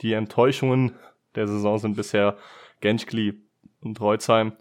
[0.00, 0.94] die Enttäuschungen
[1.34, 2.36] der Saison sind bisher
[2.80, 3.34] Genschkli
[3.80, 4.52] und Reuzheim.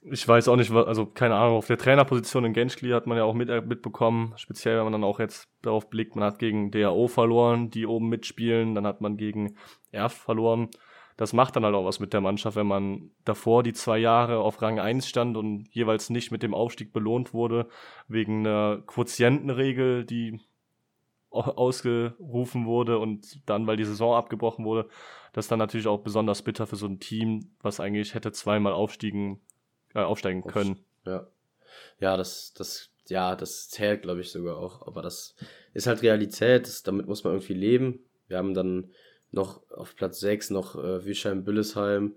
[0.00, 3.24] ich weiß auch nicht, also keine Ahnung, auf der Trainerposition in Genschli hat man ja
[3.24, 6.70] auch mit, äh, mitbekommen, speziell wenn man dann auch jetzt darauf blickt, man hat gegen
[6.70, 9.56] DAO verloren, die oben mitspielen, dann hat man gegen
[9.92, 10.70] Erft verloren.
[11.18, 14.38] Das macht dann halt auch was mit der Mannschaft, wenn man davor die zwei Jahre
[14.38, 17.68] auf Rang 1 stand und jeweils nicht mit dem Aufstieg belohnt wurde,
[18.06, 20.40] wegen einer Quotientenregel, die
[21.30, 24.88] ausgerufen wurde und dann, weil die Saison abgebrochen wurde,
[25.32, 28.72] das ist dann natürlich auch besonders bitter für so ein Team, was eigentlich hätte zweimal
[28.72, 29.40] aufstiegen
[29.94, 30.84] äh, aufsteigen können.
[31.04, 31.26] Ja.
[32.00, 34.86] Ja, das, das, ja, das zählt, glaube ich, sogar auch.
[34.86, 35.34] Aber das
[35.74, 38.00] ist halt Realität, das, damit muss man irgendwie leben.
[38.28, 38.90] Wir haben dann
[39.30, 42.14] noch auf Platz 6 noch äh, Wiesheim-Büllesheim,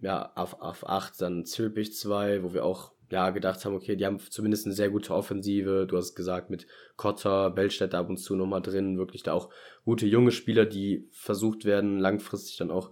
[0.00, 4.06] ja, auf, auf 8 dann Zülpich 2, wo wir auch ja, gedacht haben, okay, die
[4.06, 5.86] haben zumindest eine sehr gute Offensive.
[5.86, 6.66] Du hast gesagt, mit
[6.96, 9.50] Kotter, Bellstädter ab und zu nochmal drin, wirklich da auch
[9.84, 12.90] gute junge Spieler, die versucht werden, langfristig dann auch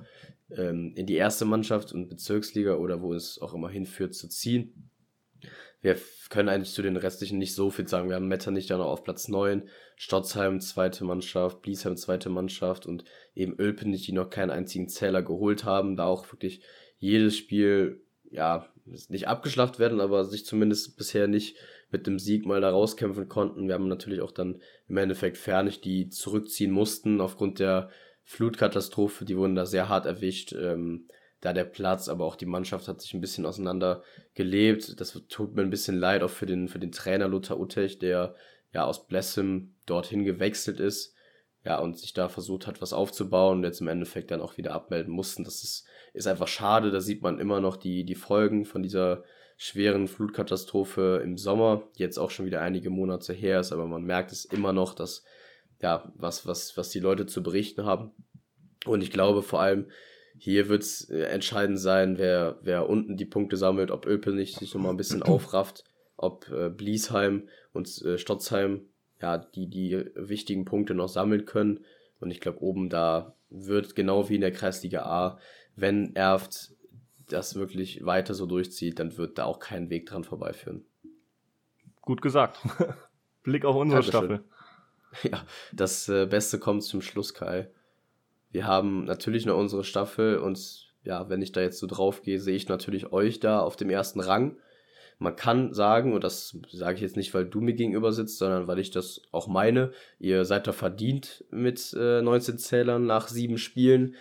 [0.51, 4.90] ähm, in die erste Mannschaft und Bezirksliga oder wo es auch immer hinführt, zu ziehen.
[5.83, 5.97] Wir
[6.29, 8.09] können eigentlich zu den restlichen nicht so viel sagen.
[8.09, 13.05] Wir haben Metternich dann auch auf Platz 9, Stotzheim zweite Mannschaft, Bliesheim zweite Mannschaft und
[13.35, 16.63] eben Ölpenich, die noch keinen einzigen Zähler geholt haben, da auch wirklich
[16.99, 18.69] jedes Spiel, ja,
[19.09, 21.57] nicht abgeschlacht werden, aber sich zumindest bisher nicht
[21.91, 23.67] mit dem Sieg mal da rauskämpfen konnten.
[23.67, 27.91] Wir haben natürlich auch dann im Endeffekt Fernig, die zurückziehen mussten aufgrund der
[28.25, 30.53] Flutkatastrophe, die wurden da sehr hart erwischt.
[30.53, 31.09] Ähm,
[31.41, 34.03] da der Platz, aber auch die Mannschaft hat sich ein bisschen auseinander
[34.35, 35.01] gelebt.
[35.01, 38.35] Das tut mir ein bisschen leid, auch für den, für den Trainer Lothar Uttech, der
[38.73, 41.15] ja aus Blessem dorthin gewechselt ist,
[41.65, 44.73] ja, und sich da versucht hat, was aufzubauen und jetzt im Endeffekt dann auch wieder
[44.73, 45.45] abmelden mussten.
[45.45, 46.91] Das ist, ist einfach schade.
[46.91, 49.25] Da sieht man immer noch die, die Folgen von dieser
[49.57, 54.33] schweren Flutkatastrophe im Sommer, jetzt auch schon wieder einige Monate her ist, aber man merkt
[54.33, 55.23] es immer noch, dass
[55.83, 58.13] ja, was, was, was die Leute zu berichten haben.
[58.87, 59.91] Und ich glaube vor allem,
[60.43, 64.73] hier wird es äh, entscheidend sein, wer, wer unten die Punkte sammelt, ob Öpelnich sich
[64.73, 65.85] nochmal ein bisschen aufrafft,
[66.17, 68.87] ob äh, Bliesheim und äh, Stotzheim
[69.21, 71.85] ja, die, die wichtigen Punkte noch sammeln können.
[72.21, 75.39] Und ich glaube, oben da wird genau wie in der Kreisliga A,
[75.77, 76.73] wenn Erft
[77.29, 80.87] das wirklich weiter so durchzieht, dann wird da auch kein Weg dran vorbeiführen.
[82.01, 82.61] Gut gesagt.
[83.43, 84.27] Blick auf unsere Dankeschön.
[84.27, 84.45] Staffel.
[85.25, 87.69] Ja, das äh, Beste kommt zum Schluss, Kai.
[88.51, 92.41] Wir haben natürlich noch unsere Staffel und ja, wenn ich da jetzt so drauf gehe,
[92.41, 94.57] sehe ich natürlich euch da auf dem ersten Rang.
[95.19, 98.67] Man kann sagen, und das sage ich jetzt nicht, weil du mir gegenüber sitzt, sondern
[98.67, 103.59] weil ich das auch meine, ihr seid da verdient mit äh, 19 Zählern nach sieben
[103.59, 104.15] Spielen.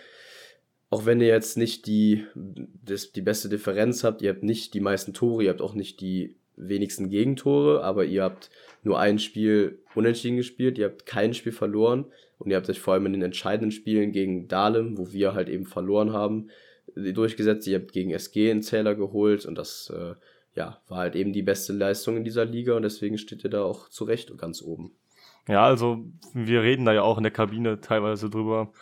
[0.90, 4.80] Auch wenn ihr jetzt nicht die, das, die beste Differenz habt, ihr habt nicht die
[4.80, 8.50] meisten Tore, ihr habt auch nicht die wenigsten Gegentore, aber ihr habt
[8.82, 12.06] nur ein Spiel unentschieden gespielt, ihr habt kein Spiel verloren
[12.38, 15.48] und ihr habt euch vor allem in den entscheidenden Spielen gegen Dahlem, wo wir halt
[15.48, 16.50] eben verloren haben,
[16.94, 17.66] durchgesetzt.
[17.66, 20.14] Ihr habt gegen SG einen Zähler geholt und das äh,
[20.54, 23.62] ja, war halt eben die beste Leistung in dieser Liga und deswegen steht ihr da
[23.62, 24.92] auch zu Recht ganz oben.
[25.48, 26.04] Ja, also
[26.34, 28.72] wir reden da ja auch in der Kabine teilweise drüber.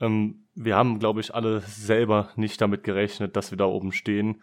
[0.00, 4.42] Ähm, wir haben, glaube ich, alle selber nicht damit gerechnet, dass wir da oben stehen.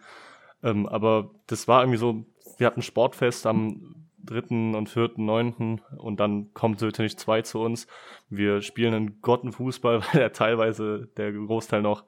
[0.62, 2.24] Ähm, aber das war irgendwie so,
[2.56, 4.76] wir hatten Sportfest am 3.
[4.76, 5.12] und 4.
[5.16, 5.80] 9.
[5.98, 7.86] und dann kommt Sötenich 2 zu uns.
[8.28, 12.04] Wir spielen einen Gottenfußball, weil er teilweise der Großteil noch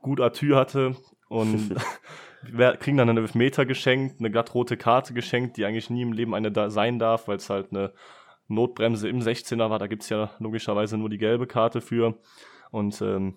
[0.00, 0.96] gut Atü hatte
[1.28, 1.76] und
[2.42, 6.34] wir kriegen dann einen Elfmeter geschenkt, eine glattrote Karte geschenkt, die eigentlich nie im Leben
[6.34, 7.92] eine da sein darf, weil es halt eine
[8.48, 9.78] Notbremse im 16er war.
[9.78, 12.18] Da gibt's ja logischerweise nur die gelbe Karte für
[12.70, 13.34] und ähm,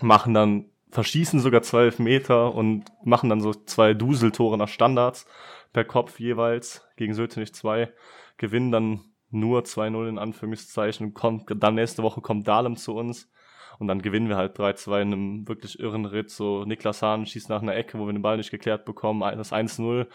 [0.00, 5.26] machen dann verschießen sogar zwölf Meter und machen dann so zwei Duseltore nach Standards
[5.72, 7.92] per Kopf jeweils gegen Sötenich 2,
[8.36, 9.00] gewinnen dann
[9.30, 11.14] nur 2-0 in Anführungszeichen.
[11.14, 13.30] Kommt, dann nächste Woche kommt Dahlem zu uns
[13.78, 16.30] und dann gewinnen wir halt 3-2 in einem wirklich irren Ritt.
[16.30, 19.52] So Niklas Hahn schießt nach einer Ecke, wo wir den Ball nicht geklärt bekommen, das
[19.52, 20.06] 1-0.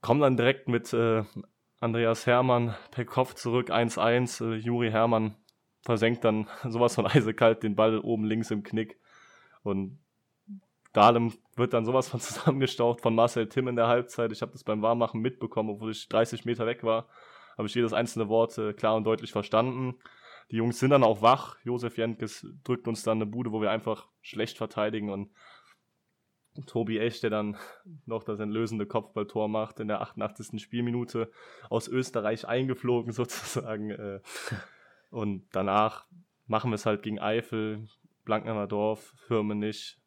[0.00, 1.24] Kommen dann direkt mit äh,
[1.80, 4.44] Andreas Hermann per Kopf zurück, 1-1.
[4.44, 5.36] Äh, Juri Hermann
[5.82, 8.98] versenkt dann sowas von eisekalt den Ball oben links im Knick.
[9.62, 9.98] Und
[10.98, 14.32] Dahlem wird dann sowas von zusammengestaucht von Marcel Timm in der Halbzeit.
[14.32, 17.08] Ich habe das beim Warmmachen mitbekommen, obwohl ich 30 Meter weg war.
[17.56, 19.94] Habe ich jedes einzelne Wort äh, klar und deutlich verstanden.
[20.50, 21.56] Die Jungs sind dann auch wach.
[21.62, 25.30] Josef Jentges drückt uns dann eine Bude, wo wir einfach schlecht verteidigen und
[26.66, 27.56] Tobi Esch, der dann
[28.06, 30.60] noch das entlösende Kopfballtor macht in der 88.
[30.60, 31.30] Spielminute
[31.70, 33.90] aus Österreich eingeflogen sozusagen.
[33.90, 34.20] Äh.
[35.10, 36.06] Und danach
[36.46, 37.86] machen wir es halt gegen Eifel,
[38.24, 39.98] Blankner Dorf, Firmenich,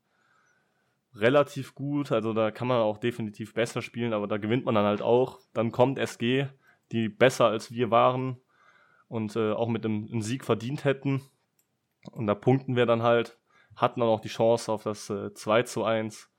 [1.15, 2.11] relativ gut.
[2.11, 5.39] Also da kann man auch definitiv besser spielen, aber da gewinnt man dann halt auch.
[5.53, 6.47] Dann kommt SG,
[6.91, 8.37] die besser als wir waren
[9.07, 11.21] und äh, auch mit einem, einem, Sieg verdient hätten.
[12.11, 13.37] Und da punkten wir dann halt,
[13.75, 16.29] hatten dann auch die Chance auf das äh, 2 zu 1.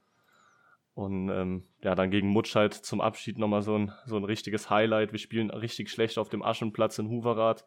[0.95, 5.13] Und ähm, ja, dann gegen Mutscheid zum Abschied nochmal so ein, so ein richtiges Highlight.
[5.13, 7.67] Wir spielen richtig schlecht auf dem Aschenplatz in Huverath.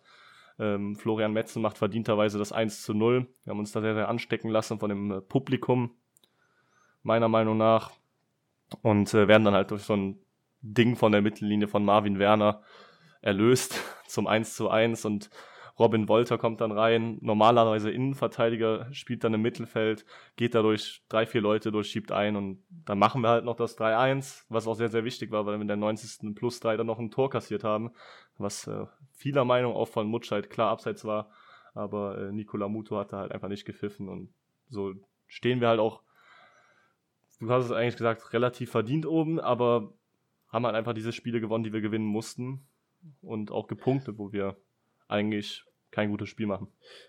[0.59, 3.27] Ähm, Florian Metzen macht verdienterweise das 1 zu 0.
[3.43, 5.95] Wir haben uns da sehr, sehr anstecken lassen von dem äh, Publikum,
[7.05, 7.91] meiner Meinung nach.
[8.81, 10.19] Und äh, werden dann halt durch so ein
[10.61, 12.61] Ding von der Mittellinie von Marvin Werner
[13.21, 15.29] erlöst zum 1 zu 1 und
[15.77, 17.17] Robin Wolter kommt dann rein.
[17.21, 20.05] Normalerweise Innenverteidiger spielt dann im Mittelfeld,
[20.37, 23.57] geht da durch drei, vier Leute durch, schiebt ein und dann machen wir halt noch
[23.57, 26.33] das 3-1, was auch sehr, sehr wichtig war, weil wir in der 90.
[26.33, 27.91] plus 3 dann noch ein Tor kassiert haben,
[28.37, 31.29] was äh, vieler Meinung auch von Mutscheid klar abseits war.
[31.73, 34.33] Aber äh, Nicola Muto hat da halt einfach nicht gepfiffen und
[34.69, 34.93] so
[35.27, 36.04] stehen wir halt auch,
[37.39, 39.93] du hast es eigentlich gesagt, relativ verdient oben, aber
[40.47, 42.65] haben halt einfach diese Spiele gewonnen, die wir gewinnen mussten
[43.21, 44.55] und auch gepunktet, wo wir
[45.07, 46.67] eigentlich kein gutes Spiel machen.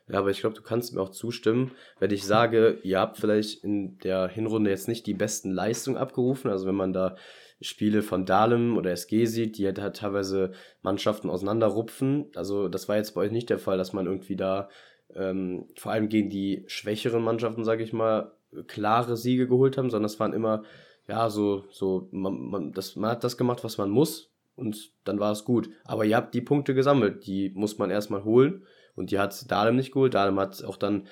[0.08, 3.64] Ja, aber ich glaube, du kannst mir auch zustimmen, wenn ich sage, ihr habt vielleicht
[3.64, 6.50] in der Hinrunde jetzt nicht die besten Leistungen abgerufen.
[6.50, 7.16] Also wenn man da
[7.60, 10.52] Spiele von Dahlem oder SG sieht, die halt teilweise
[10.82, 12.26] Mannschaften auseinanderrupfen.
[12.36, 14.68] Also das war jetzt bei euch nicht der Fall, dass man irgendwie da
[15.14, 18.32] ähm, vor allem gegen die schwächeren Mannschaften, sage ich mal,
[18.66, 20.62] klare Siege geholt haben, sondern es waren immer,
[21.08, 25.20] ja, so, so, man, man, das, man hat das gemacht, was man muss und dann
[25.20, 25.70] war es gut.
[25.84, 28.64] Aber ihr habt die Punkte gesammelt, die muss man erstmal holen.
[28.96, 30.14] Und die hat Dahlem nicht geholt.
[30.14, 31.06] Dahlem hat auch dann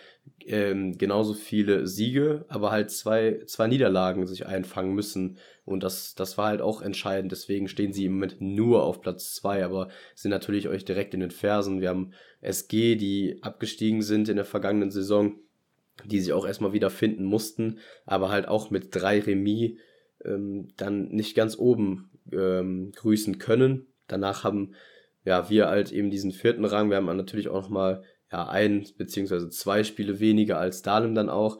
[0.46, 5.36] ähm, genauso viele Siege, aber halt zwei, zwei Niederlagen sich einfangen müssen.
[5.66, 7.30] Und das, das war halt auch entscheidend.
[7.30, 11.20] Deswegen stehen sie im Moment nur auf Platz zwei, aber sind natürlich euch direkt in
[11.20, 11.82] den Fersen.
[11.82, 15.34] Wir haben SG, die abgestiegen sind in der vergangenen Saison,
[16.04, 19.78] die sich auch erstmal wieder finden mussten, aber halt auch mit drei Remis
[20.24, 23.86] ähm, dann nicht ganz oben ähm, grüßen können.
[24.06, 24.74] Danach haben
[25.24, 26.90] ja wir halt eben diesen vierten Rang.
[26.90, 31.58] Wir haben natürlich auch nochmal ja, ein beziehungsweise zwei Spiele weniger als Dahlem dann auch.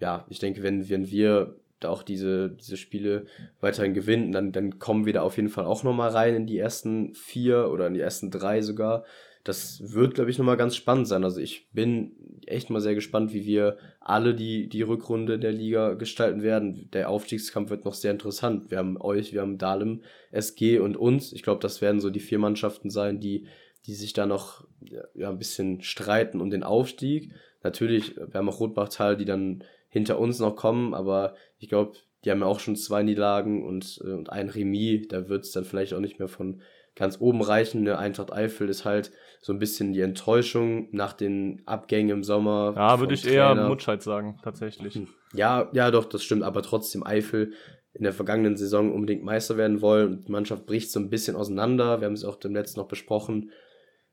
[0.00, 3.26] Ja, ich denke, wenn, wenn wir da auch diese, diese Spiele
[3.60, 6.58] weiterhin gewinnen, dann, dann kommen wir da auf jeden Fall auch nochmal rein in die
[6.58, 9.04] ersten vier oder in die ersten drei sogar
[9.48, 11.24] das wird, glaube ich, nochmal ganz spannend sein.
[11.24, 12.12] Also ich bin
[12.46, 16.90] echt mal sehr gespannt, wie wir alle die, die Rückrunde der Liga gestalten werden.
[16.92, 18.70] Der Aufstiegskampf wird noch sehr interessant.
[18.70, 21.32] Wir haben euch, wir haben Dahlem, SG und uns.
[21.32, 23.46] Ich glaube, das werden so die vier Mannschaften sein, die,
[23.86, 24.66] die sich da noch
[25.14, 27.32] ja, ein bisschen streiten um den Aufstieg.
[27.62, 32.30] Natürlich, wir haben auch Rotbachtal, die dann hinter uns noch kommen, aber ich glaube, die
[32.30, 35.08] haben ja auch schon zwei Niederlagen und, äh, und ein Remis.
[35.08, 36.60] Da wird es dann vielleicht auch nicht mehr von
[36.98, 37.80] ganz oben reichen.
[37.80, 42.74] Eine Eintracht Eifel ist halt so ein bisschen die Enttäuschung nach den Abgängen im Sommer.
[42.76, 43.56] Ja, würde ich Trainer.
[43.56, 44.94] eher Mutscheid sagen, tatsächlich.
[44.94, 45.08] Hm.
[45.32, 47.52] Ja, ja, doch, das stimmt, aber trotzdem Eifel
[47.92, 50.24] in der vergangenen Saison unbedingt Meister werden wollen.
[50.26, 52.00] Die Mannschaft bricht so ein bisschen auseinander.
[52.00, 53.50] Wir haben es auch dem letzten noch besprochen.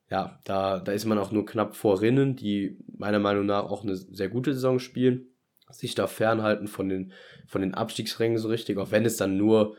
[0.09, 3.83] Ja, da, da ist man auch nur knapp vor Rinnen, die meiner Meinung nach auch
[3.83, 5.27] eine sehr gute Saison spielen.
[5.71, 7.11] Sich da fernhalten von den,
[7.47, 9.75] von den Abstiegsrängen so richtig, auch wenn es dann nur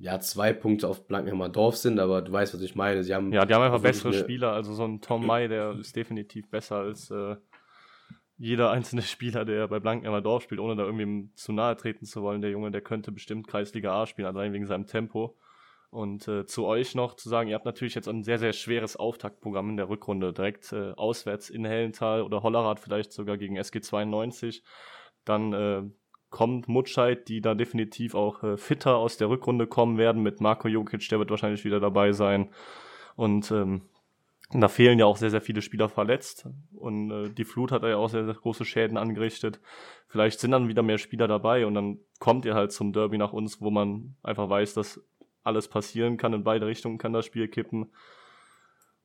[0.00, 3.04] ja, zwei Punkte auf Blankenheimer Dorf sind, aber du weißt, was ich meine.
[3.04, 4.14] Sie haben ja, die haben einfach bessere.
[4.14, 4.52] Spieler.
[4.52, 7.36] Also so ein Tom May, der ist definitiv besser als äh,
[8.38, 12.22] jeder einzelne Spieler, der bei Blankenheimer Dorf spielt, ohne da irgendwie zu nahe treten zu
[12.22, 12.40] wollen.
[12.40, 15.36] Der Junge, der könnte bestimmt Kreisliga A spielen, allein wegen seinem Tempo.
[15.90, 18.96] Und äh, zu euch noch zu sagen, ihr habt natürlich jetzt ein sehr, sehr schweres
[18.96, 20.32] Auftaktprogramm in der Rückrunde.
[20.32, 24.62] Direkt äh, auswärts in Hellenthal oder Hollerath vielleicht sogar gegen SG 92.
[25.24, 25.82] Dann äh,
[26.30, 30.68] kommt Mutscheid, die da definitiv auch äh, fitter aus der Rückrunde kommen werden mit Marco
[30.68, 32.48] Jokic, der wird wahrscheinlich wieder dabei sein.
[33.16, 33.82] Und ähm,
[34.52, 36.48] da fehlen ja auch sehr, sehr viele Spieler verletzt.
[36.74, 39.60] Und äh, die Flut hat ja auch sehr, sehr große Schäden angerichtet.
[40.08, 43.32] Vielleicht sind dann wieder mehr Spieler dabei und dann kommt ihr halt zum Derby nach
[43.32, 45.00] uns, wo man einfach weiß, dass
[45.44, 46.32] alles passieren kann.
[46.32, 47.90] In beide Richtungen kann das Spiel kippen.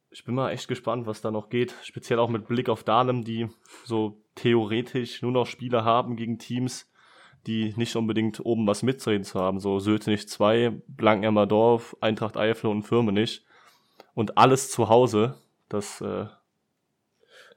[0.09, 1.75] Ich bin mal echt gespannt, was da noch geht.
[1.83, 3.47] Speziell auch mit Blick auf Dahlem, die
[3.83, 6.89] so theoretisch nur noch Spieler haben gegen Teams,
[7.47, 9.59] die nicht unbedingt oben was mitzureden zu haben.
[9.59, 13.45] So Sötenich 2, Blankenheimer Dorf, Eintracht Eifel und Firmenich.
[14.13, 15.35] Und alles zu Hause.
[15.69, 16.01] Das.
[16.01, 16.25] Äh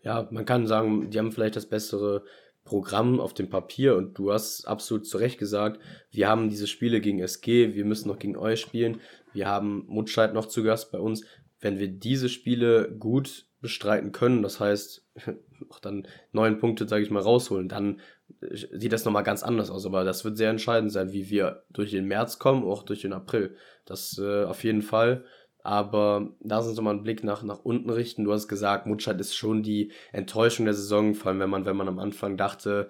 [0.02, 2.24] ja, man kann sagen, die haben vielleicht das bessere
[2.64, 5.80] Programm auf dem Papier und du hast absolut zu Recht gesagt,
[6.10, 9.00] wir haben diese Spiele gegen SG, wir müssen noch gegen euch spielen,
[9.32, 11.24] wir haben Mutscheid noch zu Gast bei uns.
[11.60, 15.06] Wenn wir diese Spiele gut bestreiten können, das heißt,
[15.70, 18.00] auch dann neun Punkte, sage ich mal, rausholen, dann
[18.40, 19.86] sieht das nochmal ganz anders aus.
[19.86, 23.12] Aber das wird sehr entscheidend sein, wie wir durch den März kommen, auch durch den
[23.12, 23.56] April.
[23.84, 25.24] Das äh, auf jeden Fall.
[25.62, 28.24] Aber lass uns nochmal einen Blick nach, nach unten richten.
[28.24, 31.76] Du hast gesagt, Mutscheid ist schon die Enttäuschung der Saison, vor allem wenn man, wenn
[31.76, 32.88] man am Anfang dachte,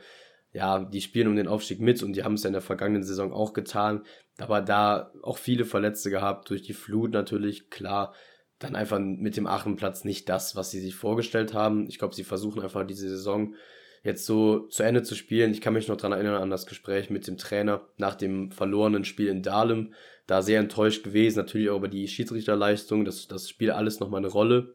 [0.53, 3.03] ja, die spielen um den Aufstieg mit und die haben es ja in der vergangenen
[3.03, 4.03] Saison auch getan.
[4.39, 8.15] Aber da auch viele Verletzte gehabt, durch die Flut natürlich, klar,
[8.59, 11.87] dann einfach mit dem achten Platz nicht das, was sie sich vorgestellt haben.
[11.89, 13.55] Ich glaube, sie versuchen einfach diese Saison
[14.09, 15.53] jetzt so zu Ende zu spielen.
[15.53, 19.05] Ich kann mich noch dran erinnern an das Gespräch mit dem Trainer nach dem verlorenen
[19.05, 19.95] Spiel in Dahlem.
[20.27, 23.05] Da sehr enttäuscht gewesen, natürlich auch über die Schiedsrichterleistung.
[23.05, 24.75] Das, das spielt alles nochmal eine Rolle.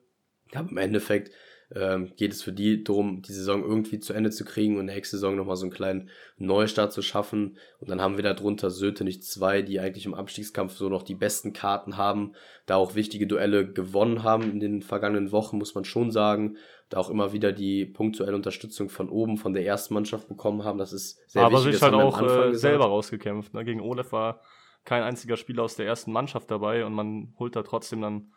[0.53, 1.31] Aber im Endeffekt
[1.75, 5.17] ähm, geht es für die darum, die Saison irgendwie zu Ende zu kriegen und nächste
[5.17, 7.57] Saison nochmal so einen kleinen Neustart zu schaffen.
[7.79, 11.03] Und dann haben wir da drunter Söte nicht zwei, die eigentlich im Abstiegskampf so noch
[11.03, 12.33] die besten Karten haben,
[12.65, 16.57] da auch wichtige Duelle gewonnen haben in den vergangenen Wochen, muss man schon sagen.
[16.89, 20.77] Da auch immer wieder die punktuelle Unterstützung von oben, von der ersten Mannschaft bekommen haben.
[20.77, 21.81] Das ist sehr Aber wichtig.
[21.81, 23.53] Aber sich halt auch äh, selber rausgekämpft.
[23.53, 23.65] Ne?
[23.65, 24.41] Gegen Olef war
[24.85, 28.31] kein einziger Spieler aus der ersten Mannschaft dabei und man holt da trotzdem dann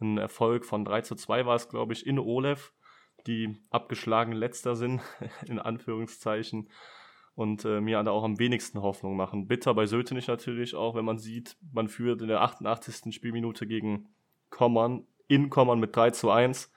[0.00, 2.72] einen Erfolg von 3 zu 2 war es, glaube ich, in Olef
[3.26, 5.00] die abgeschlagen letzter sind,
[5.46, 6.68] in Anführungszeichen.
[7.34, 9.46] Und äh, mir da auch am wenigsten Hoffnung machen.
[9.46, 13.14] Bitter bei Sötenich natürlich auch, wenn man sieht, man führt in der 88.
[13.14, 14.08] Spielminute gegen
[14.50, 16.72] Kommern, in Kommern mit 3 zu 1,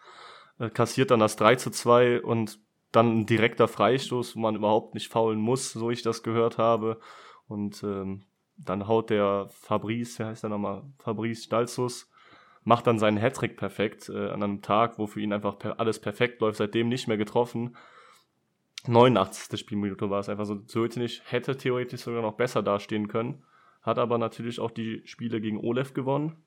[0.60, 2.60] äh, kassiert dann das 3 zu 2 und
[2.92, 7.00] dann ein direkter Freistoß, wo man überhaupt nicht faulen muss, so ich das gehört habe.
[7.48, 8.26] Und ähm,
[8.58, 10.84] dann haut der Fabrice, wie heißt der nochmal?
[11.00, 12.11] Fabrice Stalzus,
[12.64, 16.00] macht dann seinen Hattrick perfekt äh, an einem Tag, wo für ihn einfach per alles
[16.00, 17.76] perfekt läuft, seitdem nicht mehr getroffen.
[18.88, 19.60] 89.
[19.60, 20.62] Spielminute war es einfach so.
[20.66, 23.44] Sötenich hätte theoretisch sogar noch besser dastehen können,
[23.82, 26.44] hat aber natürlich auch die Spiele gegen Olef gewonnen.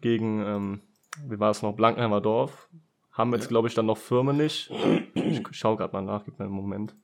[0.00, 0.80] Gegen, ähm,
[1.28, 2.68] wie war es noch, Blankenheimer Dorf.
[3.12, 3.48] Haben jetzt, ja.
[3.48, 4.70] glaube ich, dann noch Firmenich.
[5.14, 6.94] Ich schau gerade mal nach, gib mir einen Moment.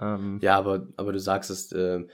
[0.00, 2.04] Ähm, ja, aber, aber du sagst es, äh,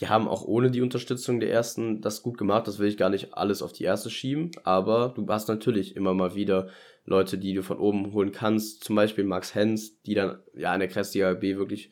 [0.00, 2.66] die haben auch ohne die Unterstützung der ersten das gut gemacht.
[2.66, 4.50] Das will ich gar nicht alles auf die erste schieben.
[4.64, 6.68] Aber du hast natürlich immer mal wieder
[7.06, 8.84] Leute, die du von oben holen kannst.
[8.84, 11.90] Zum Beispiel Max Hens, die dann ja in der Kreisliga B wirklich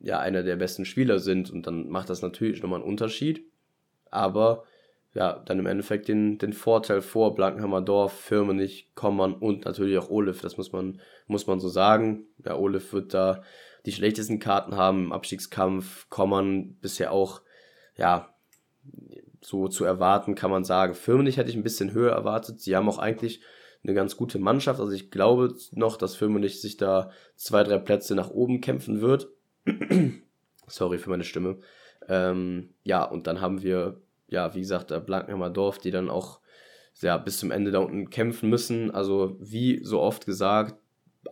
[0.00, 1.50] ja einer der besten Spieler sind.
[1.50, 3.44] Und dann macht das natürlich nochmal einen Unterschied.
[4.10, 4.64] Aber
[5.14, 10.10] ja, dann im Endeffekt den, den Vorteil vor Blankenhammer Dorf, Firmenich, Kommern und natürlich auch
[10.10, 10.42] Olif.
[10.42, 12.26] Das muss man, muss man so sagen.
[12.44, 13.42] Ja, Olif wird da
[13.86, 17.40] die schlechtesten Karten haben im Abstiegskampf, Kommern bisher auch
[17.96, 18.34] ja,
[19.40, 20.94] so zu erwarten, kann man sagen.
[20.94, 22.60] Firmenich hätte ich ein bisschen höher erwartet.
[22.60, 23.40] Sie haben auch eigentlich
[23.84, 24.80] eine ganz gute Mannschaft.
[24.80, 29.28] Also ich glaube noch, dass Firmenich sich da zwei, drei Plätze nach oben kämpfen wird.
[30.66, 31.58] Sorry für meine Stimme.
[32.08, 36.40] Ähm, ja, und dann haben wir, ja, wie gesagt, der Blankenheimer Dorf, die dann auch
[37.00, 38.90] ja, bis zum Ende da unten kämpfen müssen.
[38.90, 40.80] Also wie so oft gesagt,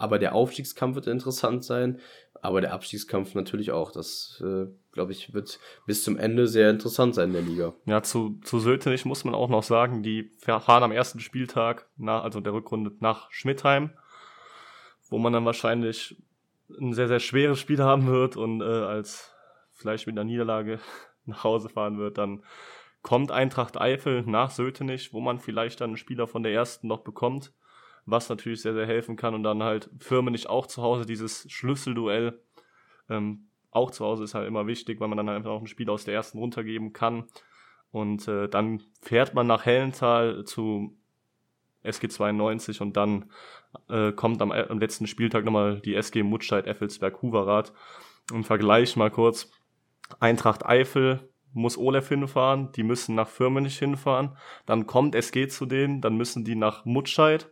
[0.00, 2.00] aber der Aufstiegskampf wird interessant sein,
[2.44, 3.90] aber der Abstiegskampf natürlich auch.
[3.90, 7.74] Das, äh, glaube ich, wird bis zum Ende sehr interessant sein in der Liga.
[7.86, 12.22] Ja, zu, zu Sötenich muss man auch noch sagen, die fahren am ersten Spieltag, nach,
[12.22, 13.90] also der Rückrunde nach Schmidtheim,
[15.08, 16.22] wo man dann wahrscheinlich
[16.78, 19.32] ein sehr, sehr schweres Spiel haben wird und äh, als
[19.72, 20.80] vielleicht mit einer Niederlage
[21.24, 22.42] nach Hause fahren wird, dann
[23.02, 27.00] kommt Eintracht Eifel nach Sötenich, wo man vielleicht dann einen Spieler von der ersten noch
[27.00, 27.52] bekommt
[28.06, 29.34] was natürlich sehr, sehr helfen kann.
[29.34, 32.40] Und dann halt Firmen auch zu Hause, dieses Schlüsselduell.
[33.08, 35.90] Ähm, auch zu Hause ist halt immer wichtig, weil man dann einfach auch ein Spiel
[35.90, 37.24] aus der ersten runtergeben kann.
[37.90, 40.96] Und äh, dann fährt man nach Hellenthal zu
[41.84, 43.30] SG92 und dann
[43.88, 47.72] äh, kommt am, am letzten Spieltag nochmal die SG Mutscheid Effelsberg Huverath.
[48.32, 49.50] Im Vergleich mal kurz.
[50.18, 54.36] Eintracht Eifel muss Olef hinfahren, die müssen nach Firmenich hinfahren,
[54.66, 57.50] dann kommt SG zu denen, dann müssen die nach Mutscheid,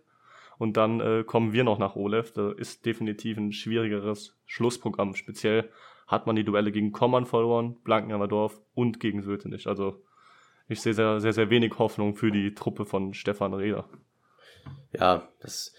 [0.62, 2.30] und dann äh, kommen wir noch nach Olef.
[2.30, 5.16] Da ist definitiv ein schwierigeres Schlussprogramm.
[5.16, 5.68] Speziell
[6.06, 9.66] hat man die Duelle gegen Kommern verloren, Blankenheimer Dorf und gegen Sötenich.
[9.66, 10.04] Also
[10.68, 13.88] ich sehe sehr, sehr, sehr wenig Hoffnung für die Truppe von Stefan Reder.
[14.96, 15.74] Ja, das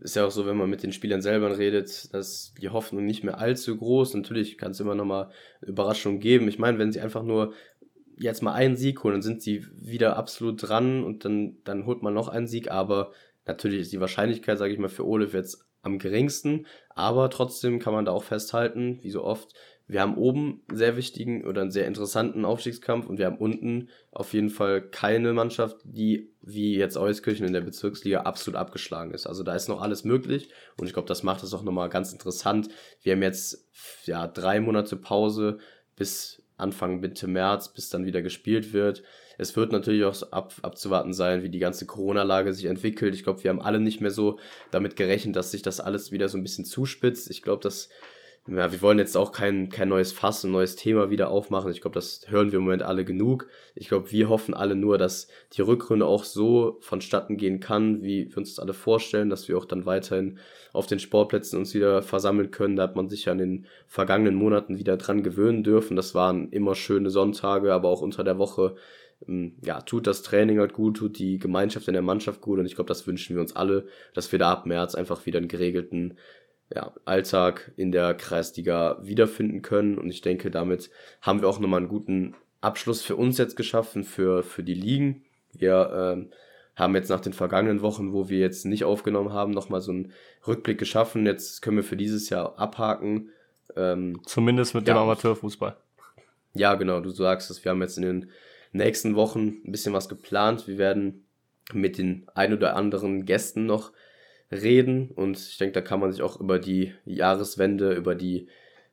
[0.00, 3.22] ist ja auch so, wenn man mit den Spielern selber redet, dass die Hoffnung nicht
[3.22, 4.14] mehr allzu groß.
[4.14, 5.30] Natürlich kann es immer noch mal
[5.60, 6.48] Überraschungen geben.
[6.48, 7.52] Ich meine, wenn sie einfach nur
[8.18, 12.02] jetzt mal einen Sieg holen, dann sind sie wieder absolut dran und dann, dann holt
[12.02, 13.12] man noch einen Sieg, aber
[13.46, 17.94] Natürlich ist die Wahrscheinlichkeit, sage ich mal, für Olef jetzt am geringsten, aber trotzdem kann
[17.94, 19.54] man da auch festhalten, wie so oft,
[19.86, 23.88] wir haben oben einen sehr wichtigen oder einen sehr interessanten Aufstiegskampf und wir haben unten
[24.12, 29.26] auf jeden Fall keine Mannschaft, die wie jetzt Euskirchen in der Bezirksliga absolut abgeschlagen ist.
[29.26, 32.12] Also da ist noch alles möglich und ich glaube, das macht es auch nochmal ganz
[32.12, 32.68] interessant.
[33.02, 33.68] Wir haben jetzt
[34.04, 35.58] ja drei Monate Pause
[35.96, 39.02] bis Anfang Mitte März, bis dann wieder gespielt wird.
[39.40, 43.14] Es wird natürlich auch ab, abzuwarten sein, wie die ganze Corona-Lage sich entwickelt.
[43.14, 44.38] Ich glaube, wir haben alle nicht mehr so
[44.70, 47.30] damit gerechnet, dass sich das alles wieder so ein bisschen zuspitzt.
[47.30, 47.88] Ich glaube, dass
[48.46, 51.70] ja, wir wollen jetzt auch kein, kein neues Fass, ein neues Thema wieder aufmachen.
[51.70, 53.46] Ich glaube, das hören wir im Moment alle genug.
[53.74, 58.28] Ich glaube, wir hoffen alle nur, dass die Rückrunde auch so vonstatten gehen kann, wie
[58.30, 60.38] wir uns das alle vorstellen, dass wir auch dann weiterhin
[60.72, 62.76] auf den Sportplätzen uns wieder versammeln können.
[62.76, 65.96] Da hat man sich ja in den vergangenen Monaten wieder dran gewöhnen dürfen.
[65.96, 68.74] Das waren immer schöne Sonntage, aber auch unter der Woche
[69.26, 72.74] ja, tut das Training halt gut, tut die Gemeinschaft in der Mannschaft gut und ich
[72.74, 76.16] glaube, das wünschen wir uns alle, dass wir da ab März einfach wieder einen geregelten
[76.74, 79.98] ja, Alltag in der Kreisliga wiederfinden können.
[79.98, 80.90] Und ich denke, damit
[81.20, 85.24] haben wir auch nochmal einen guten Abschluss für uns jetzt geschaffen, für, für die Ligen.
[85.52, 86.30] Wir ähm,
[86.76, 90.12] haben jetzt nach den vergangenen Wochen, wo wir jetzt nicht aufgenommen haben, nochmal so einen
[90.46, 91.26] Rückblick geschaffen.
[91.26, 93.30] Jetzt können wir für dieses Jahr abhaken.
[93.76, 95.76] Ähm, Zumindest mit ja, dem Amateurfußball.
[96.54, 97.64] Ja, genau, du sagst es.
[97.64, 98.30] Wir haben jetzt in den
[98.72, 100.66] nächsten Wochen ein bisschen was geplant.
[100.66, 101.26] Wir werden
[101.72, 103.92] mit den ein oder anderen Gästen noch
[104.50, 108.48] reden und ich denke, da kann man sich auch über die Jahreswende, über die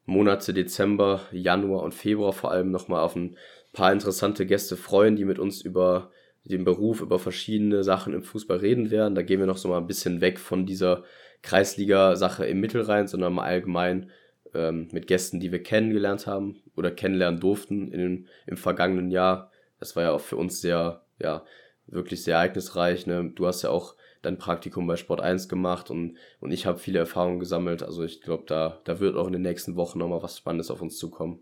[0.05, 3.35] Monate Dezember, Januar und Februar vor allem nochmal auf ein
[3.73, 6.11] paar interessante Gäste freuen, die mit uns über
[6.45, 9.15] den Beruf, über verschiedene Sachen im Fußball reden werden.
[9.15, 11.03] Da gehen wir noch so mal ein bisschen weg von dieser
[11.41, 14.09] Kreisliga-Sache im Mittelrhein, sondern mal allgemein
[14.53, 19.51] ähm, mit Gästen, die wir kennengelernt haben oder kennenlernen durften in, im vergangenen Jahr.
[19.79, 21.43] Das war ja auch für uns sehr, ja,
[21.87, 23.07] wirklich sehr ereignisreich.
[23.07, 23.31] Ne?
[23.33, 26.99] Du hast ja auch dein Praktikum bei Sport 1 gemacht und, und ich habe viele
[26.99, 27.83] Erfahrungen gesammelt.
[27.83, 30.81] Also ich glaube, da, da wird auch in den nächsten Wochen nochmal was Spannendes auf
[30.81, 31.39] uns zukommen.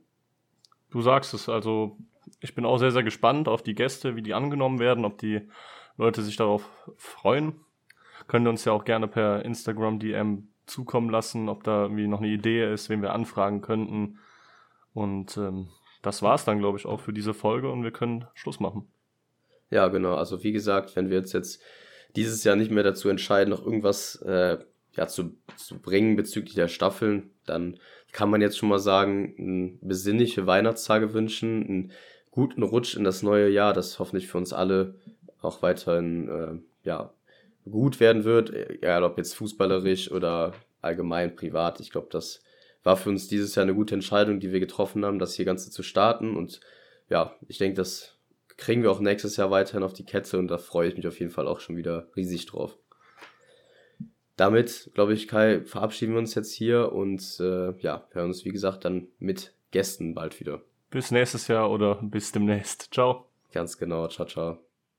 [0.92, 1.98] Du sagst es, also
[2.40, 5.42] ich bin auch sehr, sehr gespannt auf die Gäste, wie die angenommen werden, ob die
[5.98, 7.60] Leute sich darauf freuen.
[8.28, 12.20] Könnt ihr uns ja auch gerne per Instagram DM zukommen lassen, ob da irgendwie noch
[12.20, 14.20] eine Idee ist, wen wir anfragen könnten.
[14.94, 15.70] Und ähm,
[16.06, 18.88] das war's dann, glaube ich, auch für diese Folge und wir können Schluss machen.
[19.72, 20.16] Ja, genau.
[20.16, 21.62] Also wie gesagt, wenn wir jetzt, jetzt
[22.16, 24.58] dieses Jahr nicht mehr dazu entscheiden, noch irgendwas äh,
[24.96, 27.80] ja, zu, zu bringen bezüglich der Staffeln, dann
[28.12, 31.92] kann man jetzt schon mal sagen, besinnliche Weihnachtstage wünschen, einen
[32.32, 34.96] guten Rutsch in das neue Jahr, das hoffentlich für uns alle
[35.42, 37.12] auch weiterhin äh, ja,
[37.70, 41.80] gut werden wird, egal ob jetzt fußballerisch oder allgemein privat.
[41.80, 42.42] Ich glaube, das
[42.86, 45.72] war für uns dieses Jahr eine gute Entscheidung, die wir getroffen haben, das hier Ganze
[45.72, 46.38] zu starten.
[46.38, 46.62] Und
[47.10, 48.16] ja, ich denke, das
[48.58, 51.20] kriegen wir auch nächstes Jahr weiterhin auf die Kette und da freue ich mich auf
[51.20, 52.78] jeden Fall auch schon wieder riesig drauf.
[54.38, 58.52] Damit, glaube ich, Kai, verabschieden wir uns jetzt hier und äh, ja, hören uns, wie
[58.52, 60.62] gesagt, dann mit Gästen bald wieder.
[60.92, 62.94] Bis nächstes Jahr oder bis demnächst.
[62.94, 63.26] Ciao.
[63.52, 64.08] Ganz genau.
[64.10, 64.75] Ciao, ciao.